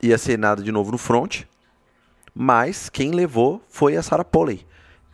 [0.00, 1.42] ia ser nada de novo no front,
[2.34, 4.64] mas quem levou foi a Sarah Polley.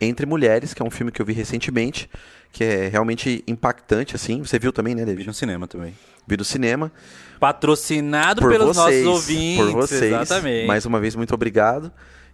[0.00, 2.08] Entre Mulheres, que é um filme que eu vi recentemente,
[2.52, 4.38] que é realmente impactante, assim.
[4.44, 5.22] Você viu também, né, David?
[5.22, 5.94] Vi no cinema também.
[6.26, 6.92] Vi no cinema.
[7.40, 9.64] Patrocinado por pelos vocês, nossos ouvintes.
[9.64, 10.12] Por vocês.
[10.12, 10.66] Exatamente.
[10.66, 11.90] Mais uma vez, muito obrigado.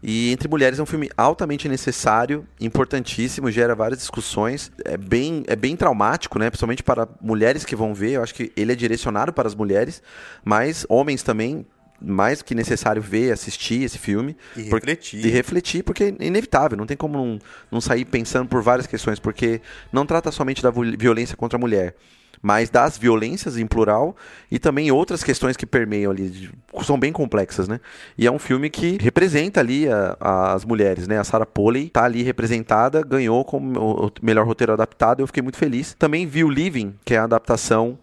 [0.06, 4.70] E Entre Mulheres é um filme altamente necessário, importantíssimo, gera várias discussões.
[4.84, 6.50] É bem, é bem traumático, né?
[6.50, 8.10] Principalmente para mulheres que vão ver.
[8.10, 10.02] Eu acho que ele é direcionado para as mulheres,
[10.44, 11.64] mas homens também
[11.98, 14.36] mais que necessário ver, assistir esse filme.
[14.54, 15.24] E porque- refletir.
[15.24, 17.38] E refletir, porque é inevitável, não tem como não,
[17.70, 21.94] não sair pensando por várias questões, porque não trata somente da violência contra a mulher,
[22.42, 24.16] mas das violências em plural
[24.50, 26.50] e também outras questões que permeiam ali,
[26.82, 27.80] são bem complexas, né?
[28.16, 31.18] E é um filme que representa ali a- as mulheres, né?
[31.18, 35.58] A Sarah Polley tá ali representada, ganhou como o melhor roteiro adaptado, eu fiquei muito
[35.58, 35.94] feliz.
[35.98, 37.98] Também vi o Living, que é a adaptação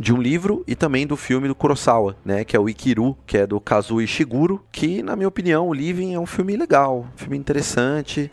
[0.00, 3.38] de um livro e também do filme do Kurosawa, né, que é o Ikiru, que
[3.38, 7.18] é do Kazuo Ishiguro, que na minha opinião, o Living é um filme legal, um
[7.18, 8.28] filme interessante,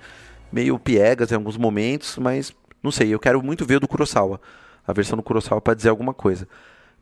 [0.51, 2.51] meio piegas em alguns momentos, mas
[2.82, 4.41] não sei, eu quero muito ver o do Kurosawa,
[4.89, 6.47] a versão do Kurosawa para dizer alguma coisa.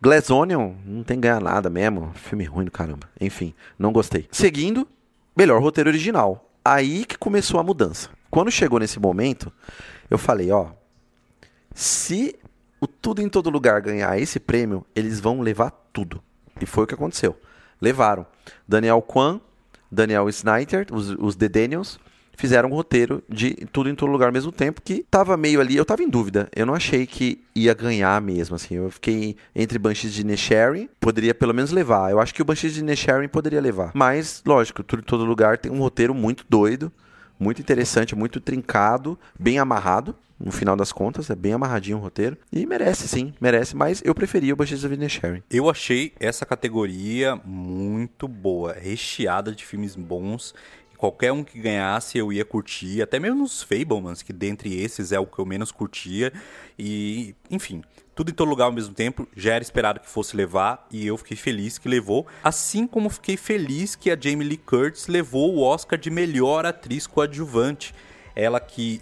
[0.02, 3.10] Glass Onion não tem ganhar nada mesmo, filme ruim do caramba.
[3.20, 4.28] Enfim, não gostei.
[4.30, 4.86] Seguindo,
[5.36, 6.52] melhor roteiro original.
[6.66, 8.10] Aí que começou a mudança.
[8.30, 9.52] Quando chegou nesse momento,
[10.10, 10.68] eu falei, ó,
[11.74, 12.38] se
[12.82, 16.22] o Tudo em Todo Lugar ganhar esse prêmio, eles vão levar tudo.
[16.60, 17.40] E foi o que aconteceu.
[17.82, 18.26] Levaram.
[18.68, 19.40] Daniel Kwan,
[19.90, 21.98] Daniel Snyder, os, os The Daniels,
[22.38, 25.76] fizeram um roteiro de Tudo em Todo Lugar ao mesmo tempo, que tava meio ali,
[25.76, 26.48] eu tava em dúvida.
[26.56, 28.76] Eu não achei que ia ganhar mesmo, assim.
[28.76, 32.12] Eu fiquei entre Banshees de Inisherin, poderia pelo menos levar.
[32.12, 33.92] Eu acho que o Banshees de Inisherin poderia levar.
[33.94, 36.92] Mas, lógico, Tudo em Todo Lugar tem um roteiro muito doido,
[37.40, 40.16] muito interessante, muito trincado, bem amarrado.
[40.40, 42.38] No final das contas, é bem amarradinho o roteiro.
[42.54, 43.76] E merece, sim, merece.
[43.76, 45.42] Mas eu preferia o Banshees of Inisherin.
[45.50, 50.54] Eu achei essa categoria muito boa, recheada de filmes bons.
[50.98, 55.20] Qualquer um que ganhasse eu ia curtir, até mesmo os Fablemans, que dentre esses é
[55.20, 56.34] o que eu menos curtia.
[56.78, 57.84] E, enfim,
[58.16, 61.16] tudo em todo lugar ao mesmo tempo, já era esperado que fosse levar e eu
[61.16, 62.26] fiquei feliz que levou.
[62.44, 67.06] Assim como fiquei feliz que a Jamie Lee Curtis levou o Oscar de melhor atriz
[67.06, 67.94] coadjuvante.
[68.36, 69.02] Ela que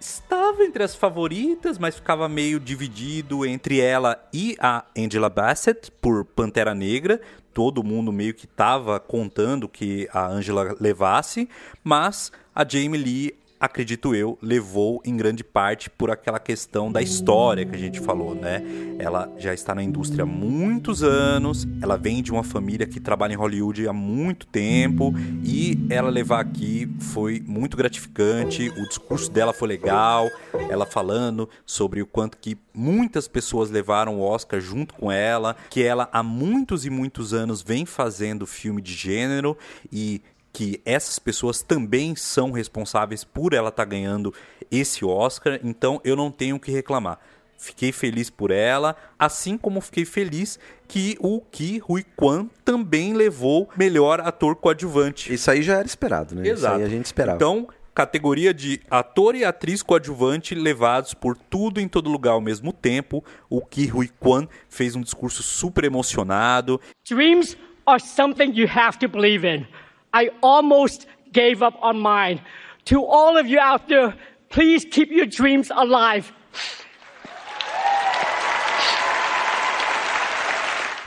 [0.00, 6.24] estava entre as favoritas, mas ficava meio dividido entre ela e a Angela Bassett por
[6.24, 7.20] Pantera Negra.
[7.52, 11.48] Todo mundo meio que estava contando que a Angela levasse,
[11.82, 17.64] mas a Jamie Lee, acredito eu, levou em grande parte por aquela questão da história
[17.64, 18.62] que a gente falou, né?
[18.98, 23.32] Ela já está na indústria há muitos anos, ela vem de uma família que trabalha
[23.32, 28.68] em Hollywood há muito tempo e ela levar aqui foi muito gratificante.
[28.70, 30.30] O discurso dela foi legal,
[30.68, 35.82] ela falando sobre o quanto que muitas pessoas levaram o Oscar junto com ela, que
[35.82, 39.56] ela há muitos e muitos anos vem fazendo filme de gênero
[39.90, 40.20] e
[40.56, 44.32] que essas pessoas também são responsáveis por ela estar ganhando
[44.70, 47.18] esse Oscar, então eu não tenho o que reclamar.
[47.58, 53.68] Fiquei feliz por ela, assim como fiquei feliz que o Ki Rui Kwan também levou
[53.76, 55.30] melhor ator coadjuvante.
[55.30, 56.48] Isso aí já era esperado, né?
[56.48, 57.36] Isso aí a gente esperava.
[57.36, 62.72] Então, categoria de ator e atriz coadjuvante levados por tudo em todo lugar ao mesmo
[62.72, 63.22] tempo.
[63.50, 66.80] O Ki Rui Kwan fez um discurso super emocionado.
[67.06, 69.66] Dreams are something you have to believe in.
[70.12, 72.40] I almost gave up on mine.
[72.86, 74.14] To all of you out there,
[74.48, 76.32] please keep your dreams alive.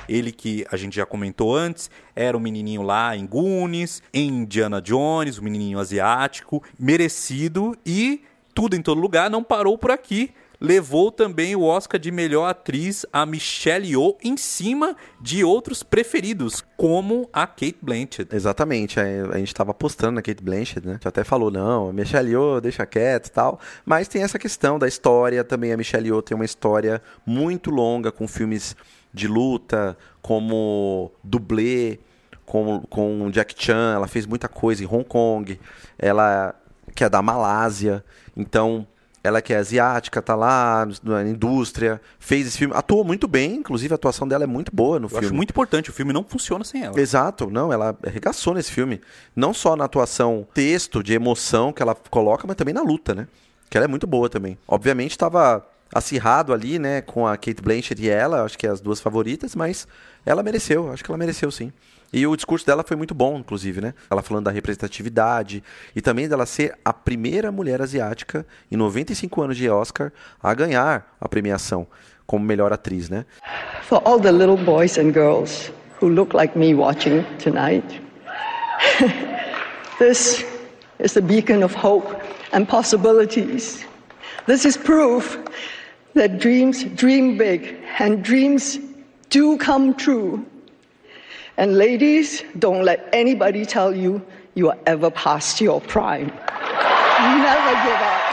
[0.10, 4.82] Ele que a gente já comentou antes, era o menininho lá em Goonies, em Indiana
[4.82, 8.24] Jones, o menininho asiático, merecido e
[8.56, 10.34] tudo em todo lugar, não parou por aqui.
[10.62, 16.64] Levou também o Oscar de melhor atriz a Michelle Yeoh em cima de outros preferidos,
[16.76, 18.28] como a Kate Blanchett.
[18.36, 21.00] Exatamente, a, a gente tava apostando na Kate Blanchett, né?
[21.02, 23.60] Já até falou, não, a Michelle Yeoh deixa quieto e tal.
[23.86, 25.72] Mas tem essa questão da história também.
[25.72, 28.76] A Michelle Yeoh tem uma história muito longa com filmes
[29.14, 32.00] de luta, como dublê,
[32.46, 33.94] com, com Jack Chan.
[33.96, 35.58] Ela fez muita coisa em Hong Kong.
[35.98, 36.54] Ela
[36.94, 38.04] que é da Malásia.
[38.36, 38.86] Então,
[39.24, 43.94] ela que é asiática, tá lá na indústria, fez esse filme, atuou muito bem, inclusive
[43.94, 45.26] a atuação dela é muito boa no Eu filme.
[45.26, 47.00] acho muito importante, o filme não funciona sem ela.
[47.00, 49.02] Exato, não, ela arregaçou nesse filme.
[49.36, 53.28] Não só na atuação, texto, de emoção que ela coloca, mas também na luta, né?
[53.70, 54.58] Que ela é muito boa também.
[54.68, 58.80] Obviamente estava acirrado ali, né, com a Kate Blanchett e ela, acho que é as
[58.80, 59.88] duas favoritas, mas
[60.26, 61.74] ela mereceu, acho que ela mereceu sim.
[62.12, 63.94] E o discurso dela foi muito bom, inclusive, né?
[64.10, 65.64] Ela falando da representatividade
[65.96, 71.16] e também dela ser a primeira mulher asiática em 95 anos de Oscar a ganhar
[71.22, 71.86] a premiação
[72.26, 73.26] como melhor atriz, né?
[73.84, 78.02] For all the little boys and girls who look like me watching tonight,
[80.00, 80.46] this
[81.00, 82.16] is a beacon of hope
[82.54, 83.86] and possibilities.
[84.48, 85.38] This is proof
[86.16, 88.80] that dreams dream big and dreams
[89.30, 90.44] do come true.
[91.60, 94.22] And ladies, don't let anybody tell you
[94.56, 96.32] you are ever past your prime.
[97.20, 98.30] Never give up.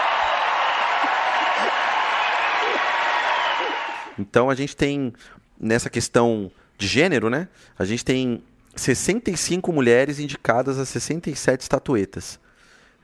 [4.16, 5.12] Então a gente tem
[5.58, 7.48] nessa questão de gênero, né?
[7.76, 8.44] A gente tem
[8.76, 12.38] 65 mulheres indicadas a 67 estatuetas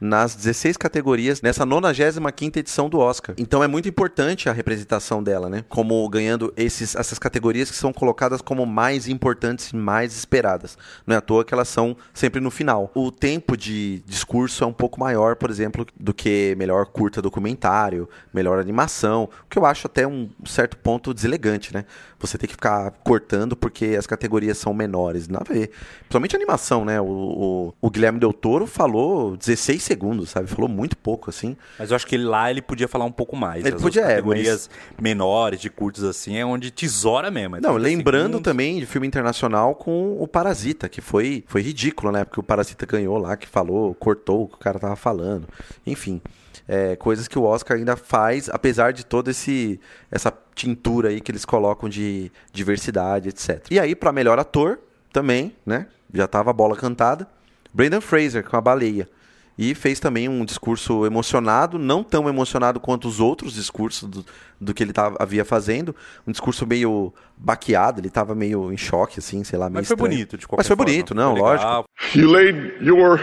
[0.03, 3.37] nas 16 categorias nessa 95ª edição do Oscar.
[3.39, 5.65] Então é muito importante a representação dela, né?
[5.69, 10.77] Como ganhando esses, essas categorias que são colocadas como mais importantes e mais esperadas.
[11.07, 12.91] Não é à toa que elas são sempre no final.
[12.97, 18.09] O tempo de discurso é um pouco maior, por exemplo, do que melhor curta documentário,
[18.35, 21.85] melhor animação, o que eu acho até um certo ponto deselegante, né?
[22.23, 25.29] Você tem que ficar cortando porque as categorias são menores.
[25.29, 25.71] Nada a ver.
[26.01, 27.01] Principalmente animação, né?
[27.01, 30.49] O, o, o Guilherme Del Toro falou 16 segundos, sabe?
[30.49, 31.57] Falou muito pouco, assim.
[31.79, 33.65] Mas eu acho que lá ele podia falar um pouco mais.
[33.65, 34.71] Ele As podia, é, categorias
[35.01, 37.57] menores, de curtos assim, é onde tesoura mesmo.
[37.57, 38.43] é Não, 30 lembrando segundos.
[38.43, 42.25] também de filme internacional com o Parasita, que foi, foi ridículo, né?
[42.25, 45.49] Porque o Parasita ganhou lá, que falou, cortou o que o cara tava falando.
[45.87, 46.21] Enfim,
[46.69, 51.31] é, coisas que o Oscar ainda faz, apesar de toda esse essa tintura aí que
[51.31, 53.67] eles colocam de diversidade, etc.
[53.71, 54.79] E aí, para melhor ator,
[55.13, 55.87] também, né?
[56.13, 57.27] Já tava a bola cantada.
[57.73, 59.09] Brendan Fraser, com a baleia.
[59.57, 64.25] E fez também um discurso emocionado, não tão emocionado quanto os outros discursos do,
[64.59, 65.95] do que ele tava, havia fazendo.
[66.27, 69.95] Um discurso meio baqueado, ele tava meio em choque, assim, sei lá, meio Mas foi
[69.95, 70.11] estranho.
[70.11, 70.91] bonito, de qualquer Mas foi forma.
[70.91, 71.85] bonito, não, Foi lógico.
[72.15, 73.21] You laid your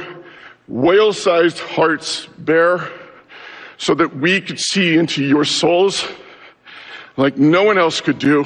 [0.68, 2.88] whale sized hearts bare
[3.78, 6.08] so that we could see into your souls
[7.20, 8.46] like no one else could do.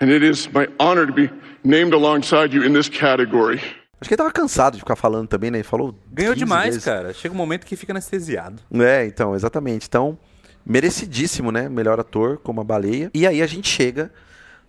[0.00, 1.30] And it is my honor to be
[1.62, 3.60] named alongside you in this category.
[4.00, 5.58] Acho que ele tava cansado de ficar falando também, né?
[5.58, 5.94] Ele falou.
[6.10, 6.84] Ganhou 15 demais, vezes.
[6.84, 7.12] cara.
[7.12, 8.62] Chega um momento que fica anestesiado.
[8.72, 9.86] É, então, exatamente.
[9.86, 10.18] Então,
[10.64, 11.68] merecidíssimo, né?
[11.68, 13.10] Melhor ator, como a baleia.
[13.12, 14.10] E aí a gente chega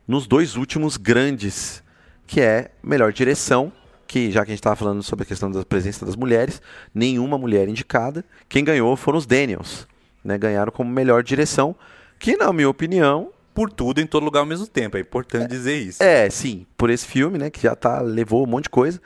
[0.05, 1.81] nos dois últimos grandes,
[2.27, 3.71] que é melhor direção,
[4.05, 6.61] que já que a gente tava falando sobre a questão da presença das mulheres,
[6.93, 8.25] nenhuma mulher indicada.
[8.49, 9.87] Quem ganhou foram os Daniels,
[10.25, 10.37] né?
[10.37, 11.73] Ganharam como melhor direção,
[12.21, 14.95] que na minha opinião, Por tudo, em todo lugar ao mesmo tempo.
[14.95, 16.01] É importante dizer isso.
[16.01, 19.01] é, sim, por esse filme, né, que já tá levou um monte de coisa.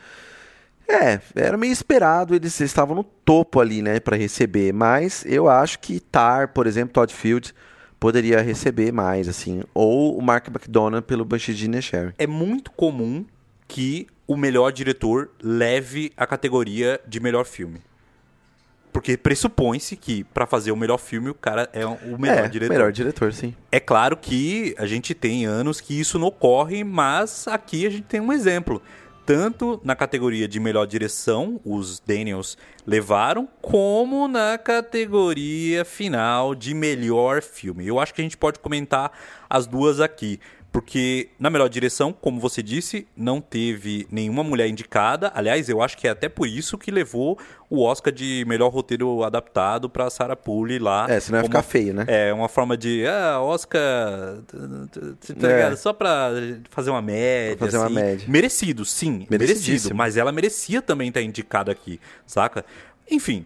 [0.87, 5.79] É, era meio esperado, eles estavam no topo ali, né, para receber, mas eu acho
[5.79, 7.55] que Tar, por exemplo, Todd Field
[7.99, 12.13] poderia receber mais assim, ou o Mark McDonagh pelo Banshee de Inisherin.
[12.19, 13.25] É muito comum
[13.67, 17.81] que o melhor diretor leve a categoria de melhor filme.
[18.95, 22.73] Porque pressupõe-se que pra fazer o melhor filme o cara é o melhor é, diretor.
[22.73, 23.53] melhor diretor, sim.
[23.69, 28.03] É claro que a gente tem anos que isso não ocorre, mas aqui a gente
[28.03, 28.81] tem um exemplo.
[29.25, 37.41] Tanto na categoria de melhor direção, os Daniels levaram, como na categoria final de melhor
[37.41, 37.85] filme.
[37.85, 39.11] Eu acho que a gente pode comentar
[39.49, 40.39] as duas aqui.
[40.75, 45.31] Porque na melhor direção, como você disse, não teve nenhuma mulher indicada.
[45.33, 49.23] Aliás, eu acho que é até por isso que levou o Oscar de melhor roteiro
[49.23, 51.05] adaptado para Sarah Poole lá.
[51.09, 52.03] É, senão ia ficar feio, né?
[52.09, 53.79] É, uma forma de, ah, Oscar,
[54.45, 55.55] tá É.
[55.55, 55.77] ligado?
[55.77, 56.31] Só pra
[56.69, 57.95] fazer uma média, fazer uma assim.
[57.95, 58.25] média.
[58.27, 59.95] Merecido, sim, merecido.
[59.95, 62.65] Mas ela merecia também estar indicada aqui, saca?
[63.09, 63.45] Enfim,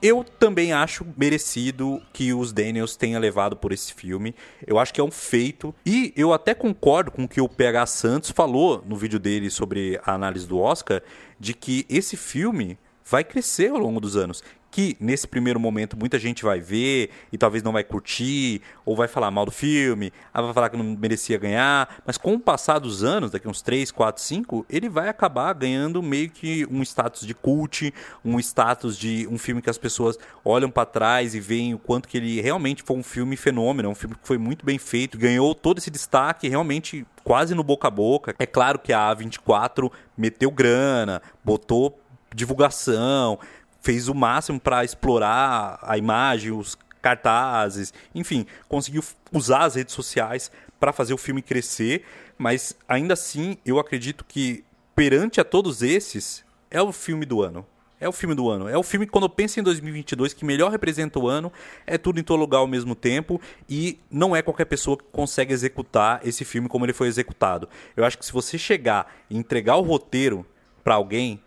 [0.00, 4.34] eu também acho merecido que os Daniels tenham levado por esse filme.
[4.66, 5.74] Eu acho que é um feito.
[5.84, 10.00] E eu até concordo com o que o PH Santos falou no vídeo dele sobre
[10.04, 11.02] a análise do Oscar,
[11.38, 14.42] de que esse filme vai crescer ao longo dos anos.
[14.78, 19.08] Que nesse primeiro momento muita gente vai ver e talvez não vai curtir, ou vai
[19.08, 22.00] falar mal do filme, ah, vai falar que não merecia ganhar.
[22.06, 26.00] Mas com o passar dos anos, daqui uns 3, 4, 5, ele vai acabar ganhando
[26.00, 27.92] meio que um status de cult,
[28.24, 32.06] um status de um filme que as pessoas olham pra trás e veem o quanto
[32.06, 35.56] que ele realmente foi um filme fenômeno, um filme que foi muito bem feito, ganhou
[35.56, 38.32] todo esse destaque realmente quase no boca a boca.
[38.38, 41.98] É claro que a A24 meteu grana, botou
[42.34, 43.38] divulgação,
[43.80, 49.02] fez o máximo para explorar a imagem, os cartazes, enfim, conseguiu
[49.32, 52.04] usar as redes sociais para fazer o filme crescer,
[52.36, 54.64] mas ainda assim eu acredito que
[54.94, 57.66] perante a todos esses é o filme do ano.
[58.00, 58.68] É o filme do ano.
[58.68, 61.52] É o filme quando eu penso em 2022, que melhor representa o ano,
[61.84, 65.52] é tudo em todo lugar ao mesmo tempo e não é qualquer pessoa que consegue
[65.52, 67.68] executar esse filme como ele foi executado.
[67.96, 70.46] Eu acho que se você chegar e entregar o roteiro
[70.84, 71.42] para alguém,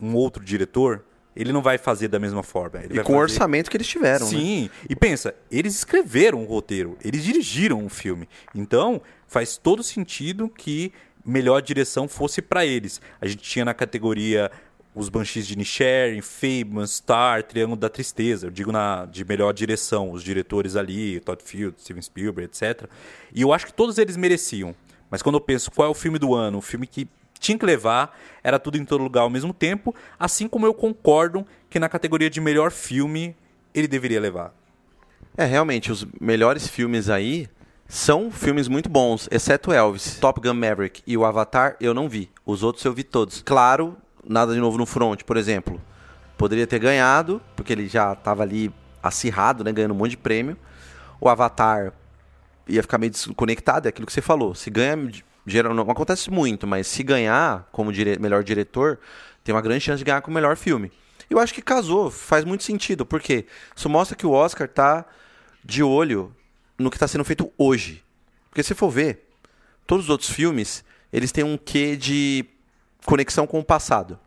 [0.00, 1.04] um outro diretor,
[1.36, 2.80] ele não vai fazer da mesma forma.
[2.84, 4.30] E com o fazer- orçamento que eles tiveram, né?
[4.38, 8.28] Sim, e pensa, eles escreveram o roteiro, eles dirigiram o filme.
[8.54, 10.92] Então, faz todo sentido que
[11.24, 13.00] melhor direção fosse para eles.
[13.20, 14.50] A gente tinha na categoria
[14.94, 18.46] os Banshees de Nisharin, Fableman, Star, Triângulo da Tristeza.
[18.46, 22.88] Eu digo na de melhor direção, os diretores ali, Todd Field, Steven Spielberg, etc.
[23.34, 24.72] E eu acho que todos eles mereciam.
[25.10, 27.08] Mas quando eu penso qual é o filme do ano, o filme que
[27.38, 31.46] tinha que levar, era tudo em todo lugar ao mesmo tempo, assim como eu concordo
[31.68, 33.36] que na categoria de melhor filme
[33.74, 34.54] ele deveria levar.
[35.36, 37.48] É, realmente, os melhores filmes aí,
[37.86, 42.30] São filmes muito bons, exceto Elvis, Top Gun Maverick e o Avatar, eu não vi.
[42.44, 43.42] Os outros eu vi todos.
[43.42, 45.80] Claro, nada de novo no front, por exemplo.
[46.36, 48.72] Poderia ter ganhado, porque ele já estava ali
[49.02, 50.56] acirrado, né, ganhando um monte de prêmio.
[51.20, 51.92] O Avatar
[52.66, 54.54] ia ficar meio desconectado, é aquilo que você falou.
[54.54, 55.10] Se ganha,
[55.50, 58.98] geral, não acontece muito, mas se ganhar como dire melhor diretor,
[59.42, 60.90] tem uma grande chance de ganhar com o melhor filme.
[61.28, 65.04] Eu acho que casou, faz muito sentido, porque isso mostra que o Oscar tá
[65.64, 66.34] de olho
[66.78, 68.04] no que está sendo feito hoje.
[68.50, 69.28] Porque se for ver,
[69.86, 72.44] todos os outros filmes, eles têm um quê de
[73.04, 74.18] conexão com o passado.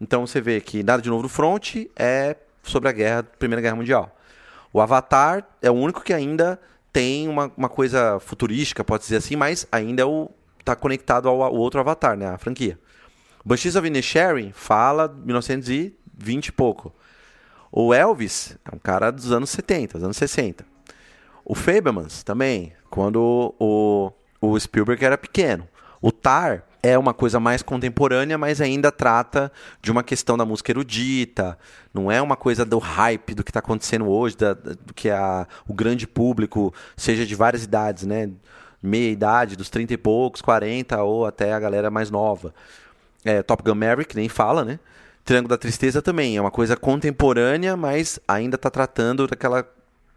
[0.00, 3.76] Então você vê que Nada de Novo no Front é sobre a guerra, Primeira Guerra
[3.76, 4.16] Mundial.
[4.72, 6.60] O Avatar é o único que ainda
[6.92, 10.30] tem uma, uma coisa futurística, pode dizer assim, mas ainda é o,
[10.64, 12.78] tá conectado ao, ao outro Avatar, né, a franquia.
[13.44, 16.92] Banshees of Inisherin fala 1920 e pouco.
[17.70, 20.64] O Elvis é um cara dos anos 70, dos anos 60.
[21.44, 25.68] O Fablemans também, quando o, o Spielberg era pequeno.
[26.00, 29.50] O Tar é uma coisa mais contemporânea, mas ainda trata
[29.82, 31.58] de uma questão da música erudita,
[31.92, 35.46] não é uma coisa do hype do que está acontecendo hoje, da, do que a,
[35.66, 38.30] o grande público, seja de várias idades, né?
[38.86, 42.54] Meia idade, dos 30 e poucos, 40, ou até a galera mais nova.
[43.24, 44.78] É, Top Gun Maverick, nem fala, né?
[45.24, 49.66] Triângulo da Tristeza também, é uma coisa contemporânea, mas ainda está tratando daquela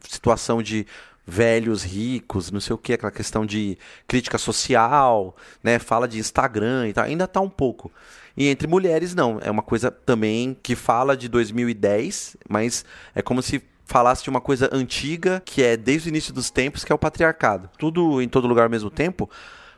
[0.02, 0.86] situação de
[1.26, 5.80] velhos ricos, não sei o que, aquela questão de crítica social, né?
[5.80, 7.92] Fala de Instagram e tal, ainda tá um pouco.
[8.36, 13.42] E entre mulheres não, é uma coisa também que fala de 2010, mas é como
[13.42, 16.96] se falasse de uma coisa antiga, que é desde o início dos tempos, que é
[16.96, 17.70] o patriarcado.
[17.78, 19.30] Tudo em todo lugar ao mesmo tempo,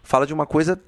[0.04, 0.80] fala de uma coisa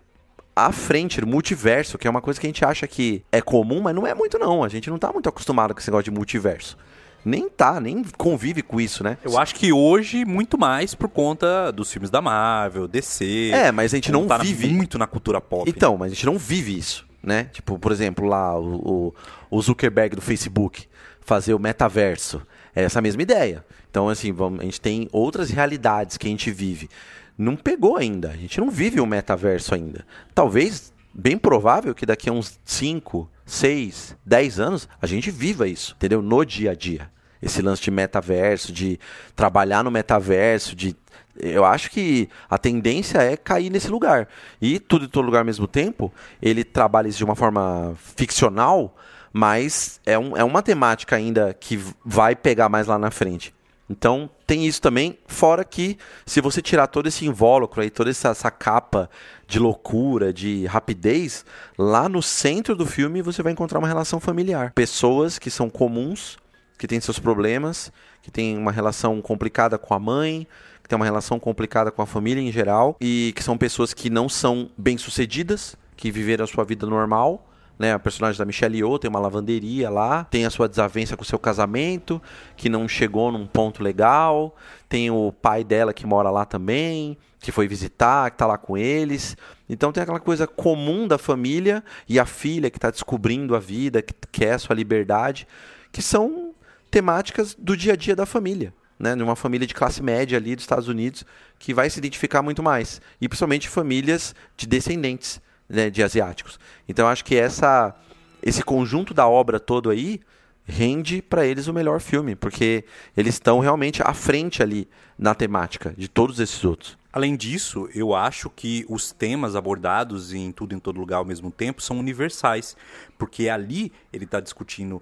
[0.56, 3.96] à frente, multiverso, que é uma coisa que a gente acha que é comum, mas
[3.96, 4.64] não é muito não.
[4.64, 6.78] A gente não tá muito acostumado com esse negócio de multiverso
[7.24, 9.18] nem tá, nem convive com isso, né?
[9.24, 13.52] Eu acho que hoje, muito mais por conta dos filmes da Marvel, DC.
[13.54, 14.68] É, mas a gente não tá vive.
[14.68, 15.70] muito na cultura pop.
[15.70, 17.46] Então, mas a gente não vive isso, né?
[17.46, 19.14] Tipo, por exemplo, lá o,
[19.50, 20.86] o Zuckerberg do Facebook
[21.22, 22.42] fazer o metaverso.
[22.76, 23.66] É essa mesma ideia.
[23.90, 26.90] Então, assim, vamos, a gente tem outras realidades que a gente vive.
[27.38, 28.30] Não pegou ainda.
[28.30, 30.06] A gente não vive o metaverso ainda.
[30.34, 35.94] Talvez, bem provável que daqui a uns 5, 6, 10 anos, a gente viva isso,
[35.98, 36.22] entendeu?
[36.22, 37.10] No dia a dia.
[37.42, 39.00] Esse lance de metaverso, de
[39.36, 40.96] trabalhar no metaverso, de
[41.40, 44.28] eu acho que a tendência é cair nesse lugar.
[44.62, 48.96] E tudo em todo lugar ao mesmo tempo, ele trabalha isso de uma forma ficcional,
[49.34, 53.54] mas é, um, é uma temática ainda que vai pegar mais lá na frente.
[53.92, 58.30] Então tem isso também, fora que se você tirar todo esse invólucro aí, toda essa,
[58.30, 59.10] essa, capa
[59.46, 61.46] de loucura, de rapidez,
[61.78, 64.72] lá no centro do filme você vai encontrar uma relação familiar.
[64.74, 66.38] Pessoas que são comuns,
[66.78, 70.48] que têm seus problemas, que têm uma relação complicada com a mãe,
[70.82, 74.10] que têm uma relação complicada com a família em geral, e que são pessoas que
[74.10, 77.51] não são bem-sucedidas, que viveram a sua vida normal
[77.82, 77.94] né?
[77.94, 81.26] A personagem da Michelle Yeoh tem uma lavanderia lá, tem a sua desavença com o
[81.26, 82.22] seu casamento,
[82.56, 84.56] que não chegou num ponto legal,
[84.88, 88.78] tem o pai dela que mora lá também, que foi visitar, que está lá com
[88.78, 89.36] eles.
[89.68, 94.00] Então tem aquela coisa comum da família e a filha que está descobrindo a vida,
[94.04, 95.48] que quer a sua liberdade,
[95.92, 96.54] que são
[96.92, 98.74] temáticas do dia a dia da família.
[99.00, 101.26] Né, numa família de classe média ali dos Estados Unidos,
[101.58, 103.02] que vai se identificar muito mais.
[103.20, 105.42] E principalmente famílias de descendentes
[105.72, 106.60] né, de asiáticos.
[106.88, 107.96] Então acho que essa
[108.44, 110.20] esse conjunto da obra todo aí
[110.64, 115.94] rende para eles o melhor filme, porque eles estão realmente à frente ali na temática
[115.98, 116.98] de todos esses outros.
[117.14, 121.52] Além disso, eu acho que os temas abordados em tudo em todo lugar ao mesmo
[121.52, 122.76] tempo são universais,
[123.18, 125.02] porque ali ele está discutindo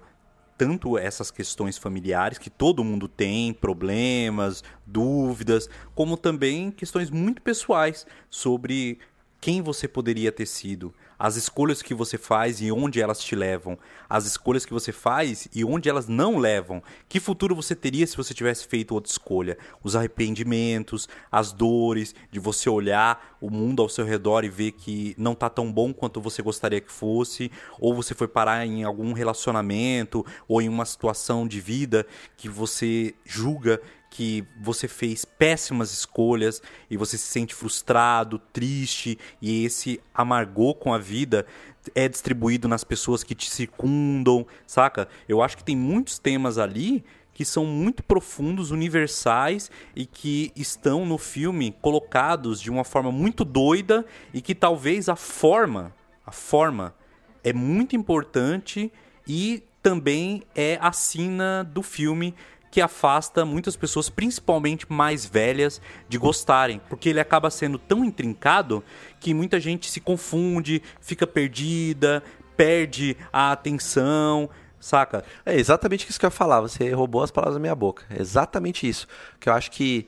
[0.58, 8.04] tanto essas questões familiares que todo mundo tem, problemas, dúvidas, como também questões muito pessoais
[8.28, 8.98] sobre
[9.40, 13.78] quem você poderia ter sido, as escolhas que você faz e onde elas te levam,
[14.08, 16.82] as escolhas que você faz e onde elas não levam.
[17.08, 19.58] Que futuro você teria se você tivesse feito outra escolha?
[19.82, 25.14] Os arrependimentos, as dores de você olhar o mundo ao seu redor e ver que
[25.16, 29.12] não está tão bom quanto você gostaria que fosse, ou você foi parar em algum
[29.12, 33.80] relacionamento ou em uma situação de vida que você julga
[34.10, 40.92] que você fez péssimas escolhas e você se sente frustrado, triste e esse amargor com
[40.92, 41.46] a vida
[41.94, 45.08] é distribuído nas pessoas que te circundam, saca?
[45.28, 51.06] Eu acho que tem muitos temas ali que são muito profundos, universais e que estão
[51.06, 54.04] no filme colocados de uma forma muito doida
[54.34, 55.94] e que talvez a forma,
[56.26, 56.94] a forma
[57.42, 58.92] é muito importante
[59.26, 62.34] e também é a sina do filme
[62.70, 68.82] que afasta muitas pessoas, principalmente mais velhas, de gostarem, porque ele acaba sendo tão intrincado
[69.18, 72.22] que muita gente se confunde, fica perdida,
[72.56, 74.48] perde a atenção,
[74.78, 75.24] saca?
[75.44, 76.60] É exatamente isso que eu ia falar.
[76.60, 78.04] Você roubou as palavras da minha boca.
[78.08, 79.08] É exatamente isso.
[79.40, 80.06] Que eu acho que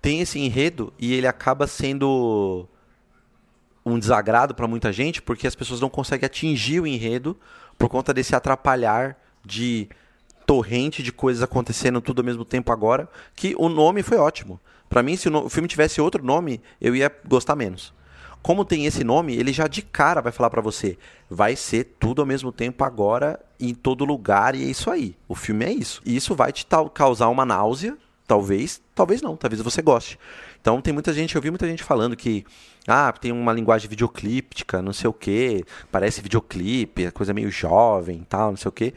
[0.00, 2.66] tem esse enredo e ele acaba sendo
[3.84, 7.38] um desagrado para muita gente porque as pessoas não conseguem atingir o enredo
[7.78, 9.88] por conta desse atrapalhar de
[10.50, 14.58] torrente de coisas acontecendo tudo ao mesmo tempo agora, que o nome foi ótimo.
[14.88, 17.94] Para mim, se o, filme tivesse outro nome, eu ia gostar menos.
[18.42, 20.98] Como tem esse nome, ele já de cara vai falar pra você,
[21.30, 25.14] vai ser tudo ao mesmo tempo agora em todo lugar e é isso aí.
[25.28, 26.02] O filme é isso.
[26.04, 27.96] E isso vai te causar uma náusea,
[28.26, 30.18] talvez, talvez não, talvez você goste.
[30.60, 32.44] Então tem muita gente, eu vi muita gente falando que
[32.88, 38.26] ah, tem uma linguagem videoclíptica, não sei o que, parece videoclipe, é coisa meio jovem,
[38.28, 38.92] tal, não sei o que.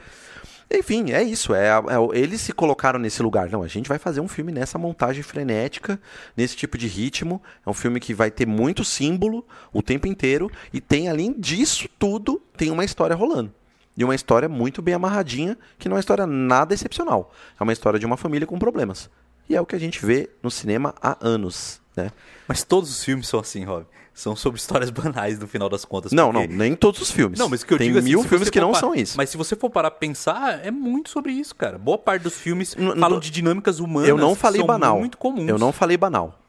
[0.74, 1.53] Enfim, é isso.
[1.53, 3.49] É, é eles se colocaram nesse lugar.
[3.49, 5.99] Não, a gente vai fazer um filme nessa montagem frenética,
[6.36, 7.41] nesse tipo de ritmo.
[7.63, 10.51] É um filme que vai ter muito símbolo o tempo inteiro.
[10.74, 13.53] E tem, além disso tudo, tem uma história rolando.
[13.95, 17.32] E uma história muito bem amarradinha, que não é uma história nada excepcional.
[17.59, 19.09] É uma história de uma família com problemas.
[19.47, 22.11] E é o que a gente vê no cinema há anos, né?
[22.47, 23.86] Mas todos os filmes são assim, Rob.
[24.14, 26.11] São sobre histórias banais no final das contas.
[26.11, 27.39] Não, porque- não, nem todos os filmes.
[27.39, 29.18] Não, mas que eu tem digo assim, mil filmes que não são isso.
[29.18, 31.78] Mas se você for parar pra pensar, é muito sobre isso, cara.
[31.80, 34.99] Boa parte dos filmes Não- falam de dinâmicas humanas Eu não que falei são banal.
[34.99, 35.49] muito comuns.
[35.49, 36.39] Eu não falei banal.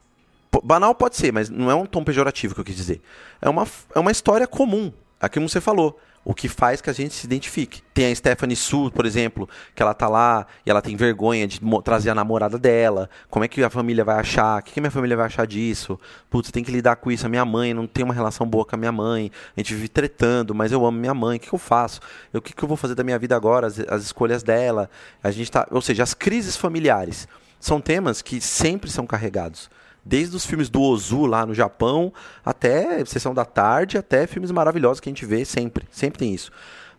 [0.50, 3.00] P- Banal pode ser, mas não é um tom pejorativo que eu quis dizer.
[3.40, 4.92] É uma, é uma história comum.
[5.20, 5.98] Aqui como você falou.
[6.24, 7.82] O que faz que a gente se identifique.
[7.92, 11.60] Tem a Stephanie Su, por exemplo, que ela tá lá e ela tem vergonha de
[11.84, 13.10] trazer a namorada dela.
[13.28, 14.60] Como é que a família vai achar?
[14.60, 16.00] O que, que minha família vai achar disso?
[16.30, 17.26] Putz, tem que lidar com isso.
[17.26, 19.30] A minha mãe não tem uma relação boa com a minha mãe.
[19.54, 21.36] A gente vive tretando, mas eu amo minha mãe.
[21.36, 22.00] O que, que eu faço?
[22.32, 23.66] O que, que eu vou fazer da minha vida agora?
[23.66, 24.88] As, as escolhas dela.
[25.22, 25.66] A gente tá.
[25.70, 27.28] Ou seja, as crises familiares
[27.60, 29.68] são temas que sempre são carregados.
[30.05, 32.12] Desde os filmes do Ozu lá no Japão,
[32.44, 35.86] até Sessão da Tarde, até filmes maravilhosos que a gente vê sempre.
[35.90, 36.50] Sempre tem isso.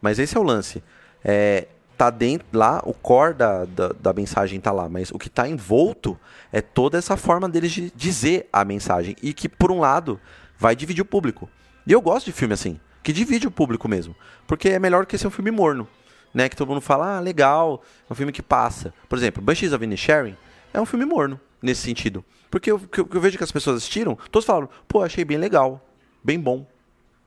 [0.02, 0.84] Mas esse é o lance.
[1.24, 5.30] É, tá dentro lá, o core da, da, da mensagem tá lá, mas o que
[5.30, 6.20] tá envolto
[6.52, 9.16] é toda essa forma deles de dizer a mensagem.
[9.22, 10.20] E que, por um lado,
[10.58, 11.50] vai dividir o público.
[11.86, 14.16] E eu gosto de filme assim, que divide o público mesmo.
[14.48, 15.88] Porque é melhor que ser um filme morno.
[16.34, 18.94] Né, que todo mundo fala, ah, legal, é um filme que passa.
[19.08, 20.36] Por exemplo, Banshees of Inisherin
[20.74, 22.24] é um filme morno, nesse sentido.
[22.50, 25.86] Porque eu, que eu, vejo que as pessoas assistiram, todos falaram, pô, achei bem legal,
[26.24, 26.66] bem bom.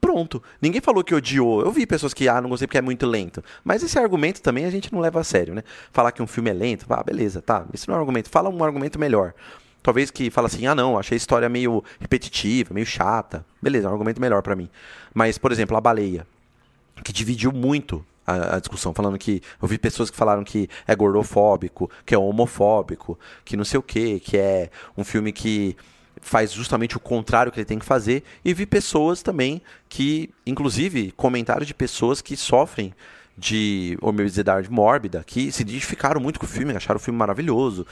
[0.00, 0.42] Pronto.
[0.62, 1.60] Ninguém falou que odiou.
[1.60, 3.42] Eu vi pessoas que, ah, não gostei porque é muito lento.
[3.64, 5.64] Mas esse argumento também a gente não leva a sério, né?
[5.92, 7.66] Falar que um filme é lento, ah, beleza, tá.
[7.74, 8.30] Isso não é um argumento.
[8.30, 9.34] Fala um argumento melhor.
[9.82, 13.44] Talvez que fala assim, ah, não, achei a história meio repetitiva, meio chata.
[13.60, 14.70] Beleza, é um argumento melhor pra mim.
[15.12, 16.26] Mas, por exemplo, A Baleia,
[17.02, 20.94] que dividiu muito a, a discussão, falando que eu vi pessoas que falaram que é
[20.94, 25.76] gordofóbico, que é homofóbico, que não sei o que, que é um filme que
[26.20, 31.12] faz justamente o contrário que ele tem que fazer, e vi pessoas também que, inclusive,
[31.12, 32.92] comentários de pessoas que sofrem
[33.36, 37.86] de obesidade mórbida, que se identificaram muito com o filme, acharam o filme maravilhoso,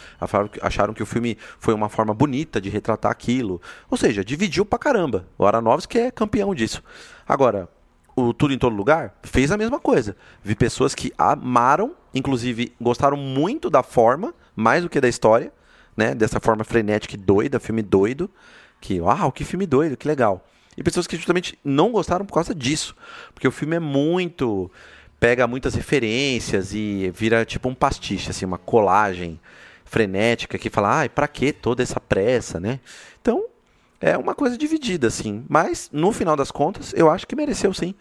[0.60, 3.62] acharam que, que o filme foi uma forma bonita de retratar aquilo.
[3.88, 5.28] Ou seja, dividiu pra caramba.
[5.38, 6.82] O Aronofsky é campeão disso.
[7.28, 7.68] Agora,
[8.16, 10.16] o Tudo em Todo Lugar fez a mesma coisa.
[10.42, 15.52] Vi pessoas que amaram, inclusive gostaram muito da forma, mais do que da história,
[15.94, 16.14] né?
[16.14, 18.30] Dessa forma frenética e doida, filme doido.
[18.80, 20.46] Que, uau, que filme doido, que legal.
[20.76, 22.96] E pessoas que justamente não gostaram por causa disso.
[23.34, 24.70] Porque o filme é muito.
[25.20, 29.38] pega muitas referências e vira tipo um pastiche, assim, uma colagem
[29.84, 32.80] frenética que fala, ai, pra que toda essa pressa, né?
[33.20, 33.44] Então,
[34.00, 35.44] é uma coisa dividida, assim.
[35.48, 37.94] Mas, no final das contas, eu acho que mereceu sim.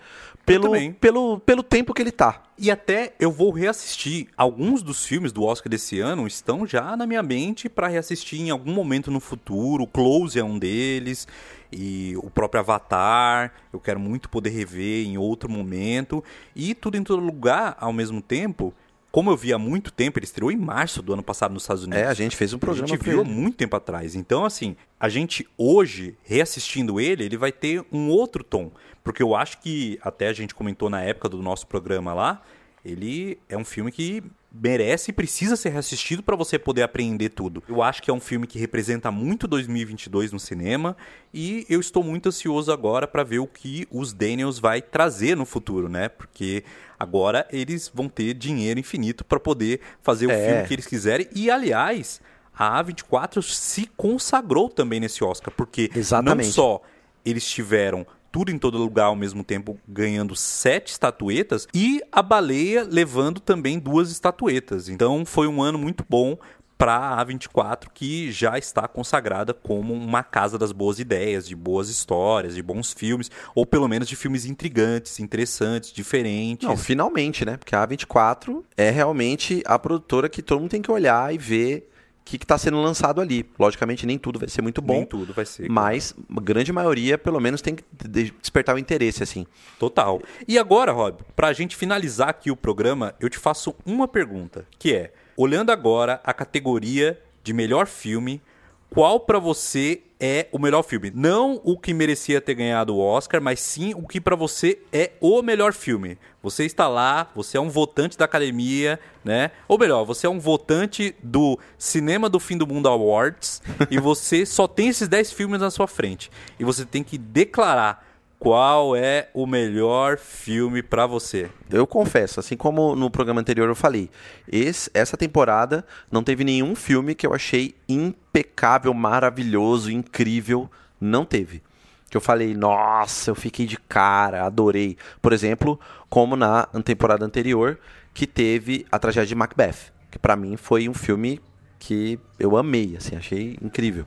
[0.46, 2.44] Pelo, pelo, pelo tempo que ele tá.
[2.58, 4.28] E até eu vou reassistir.
[4.38, 8.52] Alguns dos filmes do Oscar desse ano estão já na minha mente pra reassistir em
[8.52, 9.88] algum momento no futuro.
[9.88, 11.28] Close é um deles.
[11.72, 13.54] E o próprio Avatar.
[13.74, 16.24] Eu quero muito poder rever em outro momento.
[16.56, 18.72] E tudo em todo lugar ao mesmo tempo.
[19.16, 21.86] Como eu vi há muito tempo, ele estreou em março do ano passado nos Estados
[21.86, 22.04] Unidos.
[22.04, 24.14] É, a gente fez um programa A gente viu há muito tempo atrás.
[24.14, 28.72] Então, assim, a gente hoje, reassistindo ele, ele vai ter um outro tom.
[29.06, 32.42] Porque eu acho que, até a gente comentou na época do nosso programa lá,
[32.86, 34.22] ele é um filme que
[34.54, 37.62] merece e precisa ser reassistido para você poder aprender tudo.
[37.68, 40.96] Eu acho que é um filme que representa muito 2022 no cinema
[41.34, 45.46] e eu estou muito ansioso agora para ver o que os Daniels vai trazer no
[45.46, 46.08] futuro, né?
[46.08, 46.64] Porque
[46.98, 50.48] agora eles vão ter dinheiro infinito para poder fazer o É.
[50.48, 52.22] filme que eles quiserem e aliás,
[52.58, 56.46] a A24 se consagrou também nesse Oscar, porque Exatamente.
[56.46, 56.82] não só
[57.26, 62.84] eles tiveram Tudo em Todo Lugar ao mesmo tempo ganhando sete estatuetas e a Baleia
[62.84, 64.90] levando também duas estatuetas.
[64.90, 66.38] Então foi um ano muito bom
[66.78, 71.88] para a A24, que já está consagrada como uma casa das boas ideias, de boas
[71.88, 76.68] histórias, de bons filmes, ou pelo menos de filmes intrigantes, interessantes, diferentes.
[76.68, 77.56] Não, finalmente, né?
[77.56, 81.90] Porque a A24 é realmente a produtora que todo mundo tem que olhar e ver
[82.26, 83.50] que está sendo lançado ali.
[83.58, 84.96] Logicamente, nem tudo vai ser muito bom.
[84.96, 85.70] Nem tudo vai ser.
[85.70, 89.46] Mas a grande maioria, pelo menos, tem que despertar o interesse, assim.
[89.80, 90.22] Total.
[90.48, 94.66] E agora, Rob, para a gente finalizar aqui o programa, eu te faço uma pergunta,
[94.78, 98.42] que é Olhando agora a categoria de melhor filme,
[98.90, 101.12] qual para você é o melhor filme?
[101.14, 105.12] Não o que merecia ter ganhado o Oscar, mas sim o que para você é
[105.20, 106.18] o melhor filme.
[106.42, 109.52] Você está lá, você é um votante da academia, né?
[109.68, 114.46] Ou melhor, você é um votante do Cinema do Fim do Mundo Awards e você
[114.46, 116.32] só tem esses 10 filmes na sua frente.
[116.60, 118.05] E você tem que declarar
[118.46, 121.50] qual é o melhor filme para você?
[121.68, 124.08] Eu confesso, assim como no programa anterior eu falei,
[124.48, 130.70] esse, essa temporada não teve nenhum filme que eu achei impecável, maravilhoso, incrível.
[131.02, 131.64] Não teve.
[132.08, 134.96] Que eu falei, nossa, eu fiquei de cara, adorei.
[135.24, 137.80] Por exemplo, como na temporada anterior,
[138.14, 139.92] que teve a tragédia de Macbeth.
[140.12, 141.42] Que para mim foi um filme
[141.80, 144.06] que eu amei, assim, achei incrível.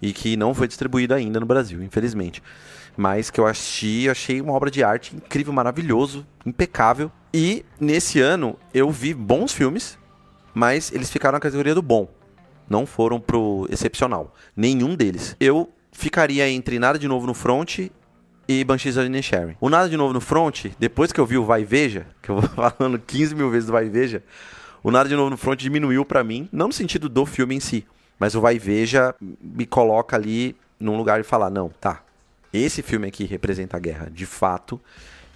[0.00, 2.42] E que não foi distribuído ainda no Brasil, infelizmente
[2.96, 7.10] mas que eu assisti, achei uma obra de arte incrível, maravilhoso, impecável.
[7.32, 9.98] E nesse ano eu vi bons filmes,
[10.52, 12.08] mas eles ficaram na categoria do bom.
[12.68, 14.34] Não foram pro excepcional.
[14.56, 15.36] Nenhum deles.
[15.38, 17.90] Eu ficaria entre Nada de Novo no Front
[18.48, 19.56] e Banshees of Inisherin.
[19.60, 22.40] O Nada de Novo no Front, depois que eu vi o Vai Veja, que eu
[22.40, 24.22] vou falando 15 mil vezes do Vai Veja,
[24.82, 27.60] o Nada de Novo no Front diminuiu para mim, não no sentido do filme em
[27.60, 27.86] si,
[28.18, 32.02] mas o Vai e Veja me coloca ali num lugar de falar, não, tá,
[32.52, 34.80] esse filme aqui representa a guerra de fato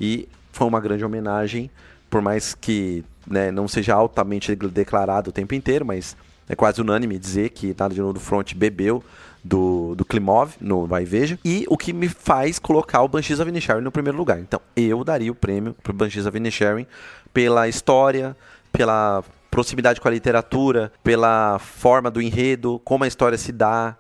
[0.00, 1.70] e foi uma grande homenagem,
[2.08, 6.16] por mais que né, não seja altamente declarado o tempo inteiro, mas
[6.48, 9.04] é quase unânime dizer que Nada de Novo do Front bebeu
[9.44, 11.38] do, do Klimov no Vai Veja.
[11.44, 14.38] E o que me faz colocar o Banshees of Inisherin no primeiro lugar.
[14.38, 16.86] Então, eu daria o prêmio pro Banshees of Inisherin
[17.32, 18.36] pela história,
[18.72, 23.96] pela proximidade com a literatura, pela forma do enredo, como a história se dá,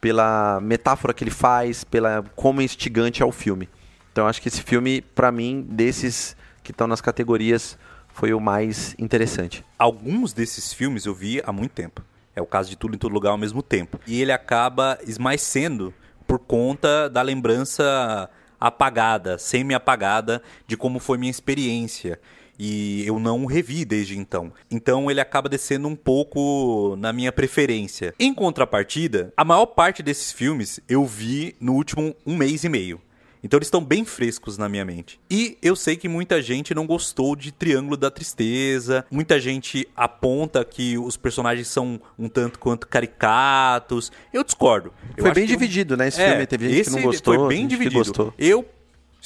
[0.00, 3.68] pela metáfora que ele faz, pela como instigante é o filme.
[4.12, 7.78] Então acho que esse filme, para mim, desses que estão nas categorias,
[8.08, 9.64] foi o mais interessante.
[9.78, 12.02] Alguns desses filmes eu vi há muito tempo.
[12.34, 14.00] É o caso de Tudo em Todo Lugar ao mesmo tempo.
[14.06, 15.92] E ele acaba esmaecendo
[16.26, 18.28] por conta da lembrança
[18.58, 22.18] apagada, semi-apagada de como foi minha experiência
[22.58, 24.52] e eu não o revi desde então.
[24.70, 28.14] Então ele acaba descendo um pouco na minha preferência.
[28.18, 33.00] Em contrapartida, a maior parte desses filmes eu vi no último um mês e meio.
[33.46, 35.20] Então eles estão bem frescos na minha mente.
[35.30, 39.04] E eu sei que muita gente não gostou de Triângulo da Tristeza.
[39.08, 44.10] Muita gente aponta que os personagens são um tanto quanto caricatos.
[44.32, 44.92] Eu discordo.
[45.16, 46.08] Eu foi bem dividido, né?
[46.08, 47.34] Esse é, filme teve gente que não gostou.
[47.34, 48.34] Foi bem dividido.
[48.36, 48.66] Eu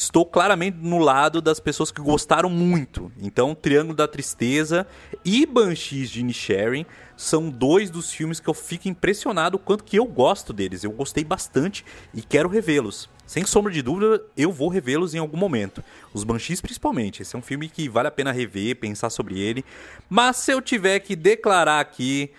[0.02, 3.12] estou claramente no lado das pessoas que gostaram muito.
[3.20, 4.86] Então, Triângulo da Tristeza
[5.22, 6.86] e Banshees de Inisherin
[7.18, 10.82] são dois dos filmes que eu fico impressionado o quanto que eu gosto deles.
[10.82, 13.10] Eu gostei bastante e quero revê-los.
[13.26, 15.84] Sem sombra de dúvida, eu vou revê-los em algum momento.
[16.14, 17.20] Os Banshees, principalmente.
[17.20, 19.62] Esse é um filme que vale a pena rever, pensar sobre ele.
[20.08, 22.30] Mas se eu tiver que declarar aqui,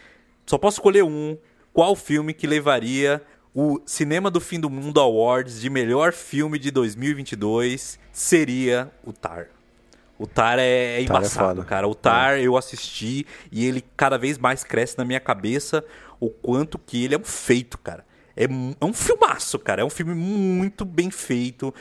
[0.47, 1.37] só posso escolher um.
[1.71, 3.21] Qual filme que levaria
[3.53, 9.47] o Cinema do Fim do Mundo Awards de melhor filme de 2022 seria o Tar.
[10.17, 11.87] O Tar é, é embaçado, é cara.
[11.87, 12.43] O Tar é.
[12.43, 15.83] eu assisti e ele cada vez mais cresce na minha cabeça
[16.19, 18.05] o quanto que ele é um feito, cara.
[18.37, 19.81] É, é um filmaço, cara.
[19.81, 21.73] É um filme muito bem feito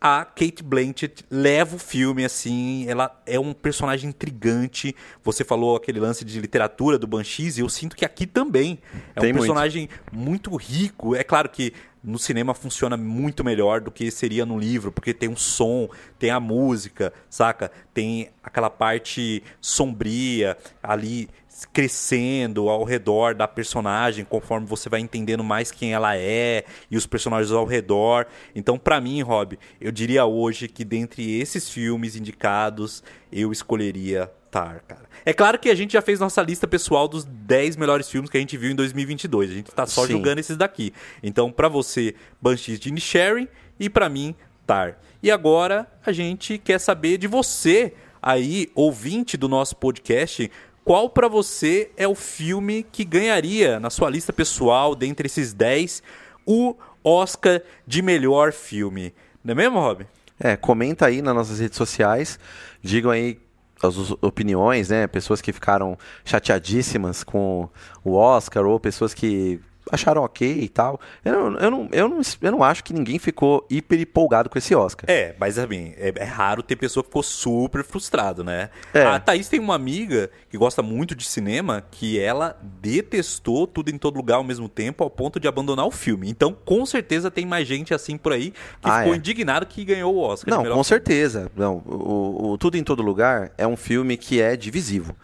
[0.00, 4.94] a Kate Blanchett leva o filme assim, ela é um personagem intrigante.
[5.24, 8.78] Você falou aquele lance de literatura do Banshees e eu sinto que aqui também
[9.16, 10.50] é Tem um personagem muito.
[10.50, 11.16] muito rico.
[11.16, 11.72] É claro que
[12.02, 16.30] no cinema funciona muito melhor do que seria no livro, porque tem um som, tem
[16.30, 17.70] a música, saca?
[17.92, 21.28] Tem aquela parte sombria ali
[21.66, 27.06] crescendo ao redor da personagem conforme você vai entendendo mais quem ela é e os
[27.06, 28.26] personagens ao redor.
[28.54, 33.02] Então, para mim, Rob, eu diria hoje que dentre esses filmes indicados,
[33.32, 35.02] eu escolheria Tar, cara.
[35.26, 38.36] É claro que a gente já fez nossa lista pessoal dos 10 melhores filmes que
[38.38, 39.50] a gente viu em 2022.
[39.50, 40.12] A gente tá só Sim.
[40.12, 40.92] julgando esses daqui.
[41.22, 43.46] Então, para você, Banshees de Sherry
[43.78, 44.34] e para mim,
[44.66, 44.98] Tar.
[45.22, 50.50] E agora a gente quer saber de você aí, ouvinte do nosso podcast,
[50.88, 56.02] qual para você é o filme que ganharia na sua lista pessoal, dentre esses 10,
[56.46, 56.74] o
[57.04, 59.12] Oscar de melhor filme?
[59.44, 60.06] Não é mesmo, Rob?
[60.40, 62.38] É, comenta aí nas nossas redes sociais,
[62.80, 63.38] digam aí
[63.82, 65.06] as opiniões, né?
[65.06, 67.68] Pessoas que ficaram chateadíssimas com
[68.02, 69.60] o Oscar ou pessoas que
[69.90, 71.00] acharam ok e tal.
[71.24, 74.58] Eu não, eu, não, eu, não, eu não acho que ninguém ficou hiper empolgado com
[74.58, 75.08] esse Oscar.
[75.08, 78.70] É, mas assim, é, é raro ter pessoa que ficou super frustrado, né?
[78.92, 79.02] É.
[79.02, 83.98] A Thaís tem uma amiga que gosta muito de cinema que ela detestou tudo em
[83.98, 86.28] todo lugar ao mesmo tempo ao ponto de abandonar o filme.
[86.28, 89.16] Então, com certeza tem mais gente assim por aí que Ah, ficou é.
[89.16, 90.50] indignado que ganhou o Oscar.
[90.50, 90.84] Não, com filme.
[90.84, 91.50] certeza.
[91.56, 95.14] Não, o, o Tudo em Todo Lugar é um filme que é divisivo.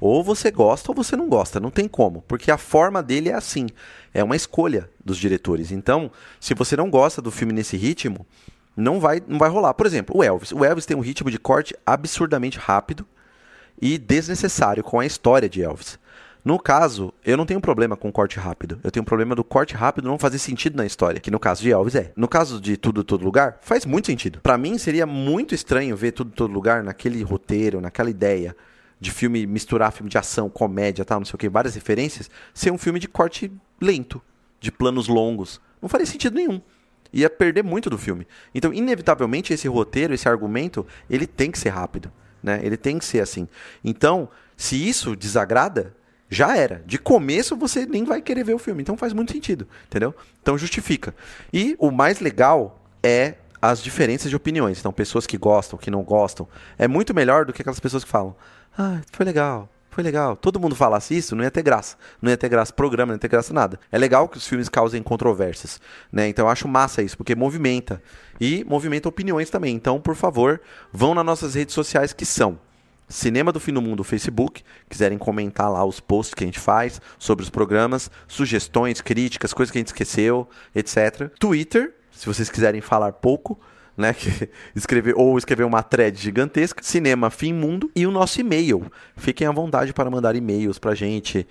[0.00, 3.34] Ou você gosta ou você não gosta, não tem como, porque a forma dele é
[3.34, 3.66] assim,
[4.12, 5.70] é uma escolha dos diretores.
[5.70, 6.10] Então,
[6.40, 8.26] se você não gosta do filme nesse ritmo,
[8.76, 9.74] não vai, não vai rolar.
[9.74, 10.52] Por exemplo, o Elvis.
[10.52, 13.06] O Elvis tem um ritmo de corte absurdamente rápido
[13.80, 15.98] e desnecessário com a história de Elvis.
[16.44, 18.78] No caso, eu não tenho problema com corte rápido.
[18.84, 21.70] Eu tenho problema do corte rápido não fazer sentido na história, que no caso de
[21.70, 22.12] Elvis é.
[22.14, 24.40] No caso de Tudo Todo Lugar, faz muito sentido.
[24.42, 28.54] Pra mim seria muito estranho ver Tudo Todo Lugar naquele roteiro, naquela ideia
[29.04, 32.70] de filme misturar filme de ação, comédia, tal, não sei o que, várias referências, ser
[32.70, 34.20] um filme de corte lento,
[34.58, 35.60] de planos longos.
[35.80, 36.60] Não faria sentido nenhum
[37.14, 38.26] ia perder muito do filme.
[38.52, 42.10] Então, inevitavelmente, esse roteiro, esse argumento, ele tem que ser rápido,
[42.42, 42.58] né?
[42.60, 43.46] Ele tem que ser assim.
[43.84, 45.94] Então, se isso desagrada,
[46.28, 46.82] já era.
[46.84, 48.82] De começo, você nem vai querer ver o filme.
[48.82, 50.12] Então, faz muito sentido, entendeu?
[50.42, 51.14] Então, justifica.
[51.52, 54.80] E o mais legal é as diferenças de opiniões.
[54.80, 58.10] Então, pessoas que gostam, que não gostam, é muito melhor do que aquelas pessoas que
[58.10, 58.34] falam:
[58.76, 60.36] "Ah, foi legal, foi legal.
[60.36, 61.96] Todo mundo falasse isso, não ia ter graça.
[62.20, 63.78] Não ia ter graça programa, não ia ter graça nada.
[63.92, 65.80] É legal que os filmes causem controvérsias,
[66.10, 66.28] né?
[66.28, 68.02] Então eu acho massa isso, porque movimenta.
[68.40, 69.74] E movimenta opiniões também.
[69.74, 70.60] Então, por favor,
[70.92, 72.58] vão nas nossas redes sociais que são
[73.08, 74.62] Cinema do Fim do Mundo, Facebook.
[74.88, 79.70] Quiserem comentar lá os posts que a gente faz sobre os programas, sugestões, críticas, coisas
[79.70, 81.28] que a gente esqueceu, etc.
[81.38, 83.60] Twitter, se vocês quiserem falar pouco,
[83.96, 84.12] né?
[84.14, 88.90] que- escrever ou escrever uma thread gigantesca, Cinema Fim Mundo e o nosso e-mail.
[89.16, 91.46] Fiquem à vontade para mandar e-mails pra gente,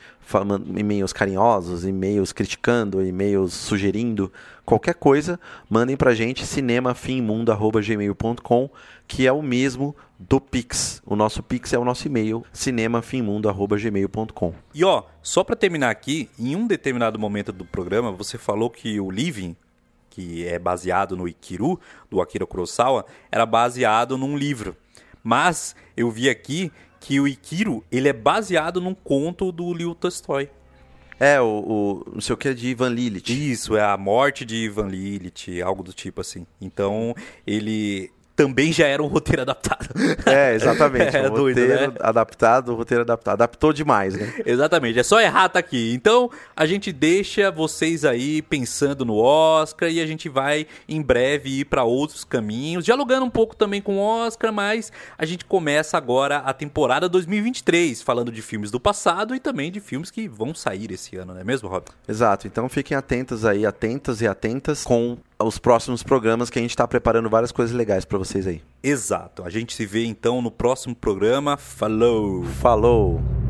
[0.75, 4.31] e-mails carinhosos, e-mails criticando, e-mails sugerindo,
[4.65, 5.39] qualquer coisa,
[5.69, 8.69] mandem pra gente cinemafimmundo@gmail.com,
[9.07, 11.01] que é o mesmo do Pix.
[11.05, 14.53] O nosso Pix é o nosso e-mail, cinemafimmundo@gmail.com.
[14.73, 18.99] E ó, só pra terminar aqui, em um determinado momento do programa, você falou que
[18.99, 19.55] o Living,
[20.13, 24.77] que é baseado no Ikiru, do Akira Kurosawa, era baseado num livro.
[25.23, 30.51] Mas eu vi aqui que o Ikiru, ele é baseado num conto do Liu Tolstói.
[31.19, 33.29] É, o, o não sei o que é de Ivan Lilith.
[33.29, 36.45] Isso, é a morte de Ivan Lilith, algo do tipo assim.
[36.61, 37.15] Então,
[37.47, 39.89] ele também já era um roteiro adaptado.
[40.25, 41.13] É, exatamente.
[41.23, 41.97] É doido, roteiro né?
[41.99, 43.33] adaptado, roteiro adaptado.
[43.35, 44.33] Adaptou demais, né?
[44.45, 45.93] Exatamente, é só errar tá aqui.
[45.93, 51.59] Então, a gente deixa vocês aí pensando no Oscar e a gente vai em breve
[51.59, 55.97] ir para outros caminhos, dialogando um pouco também com o Oscar, mas a gente começa
[55.97, 60.55] agora a temporada 2023, falando de filmes do passado e também de filmes que vão
[60.55, 61.85] sair esse ano, não é mesmo, Rob?
[62.07, 62.47] Exato.
[62.47, 66.87] Então fiquem atentos aí, atentas e atentas com os próximos programas que a gente está
[66.87, 68.61] preparando várias coisas legais para vocês aí.
[68.81, 69.43] Exato.
[69.43, 71.57] A gente se vê então no próximo programa.
[71.57, 72.43] Falou!
[72.43, 73.42] Falou!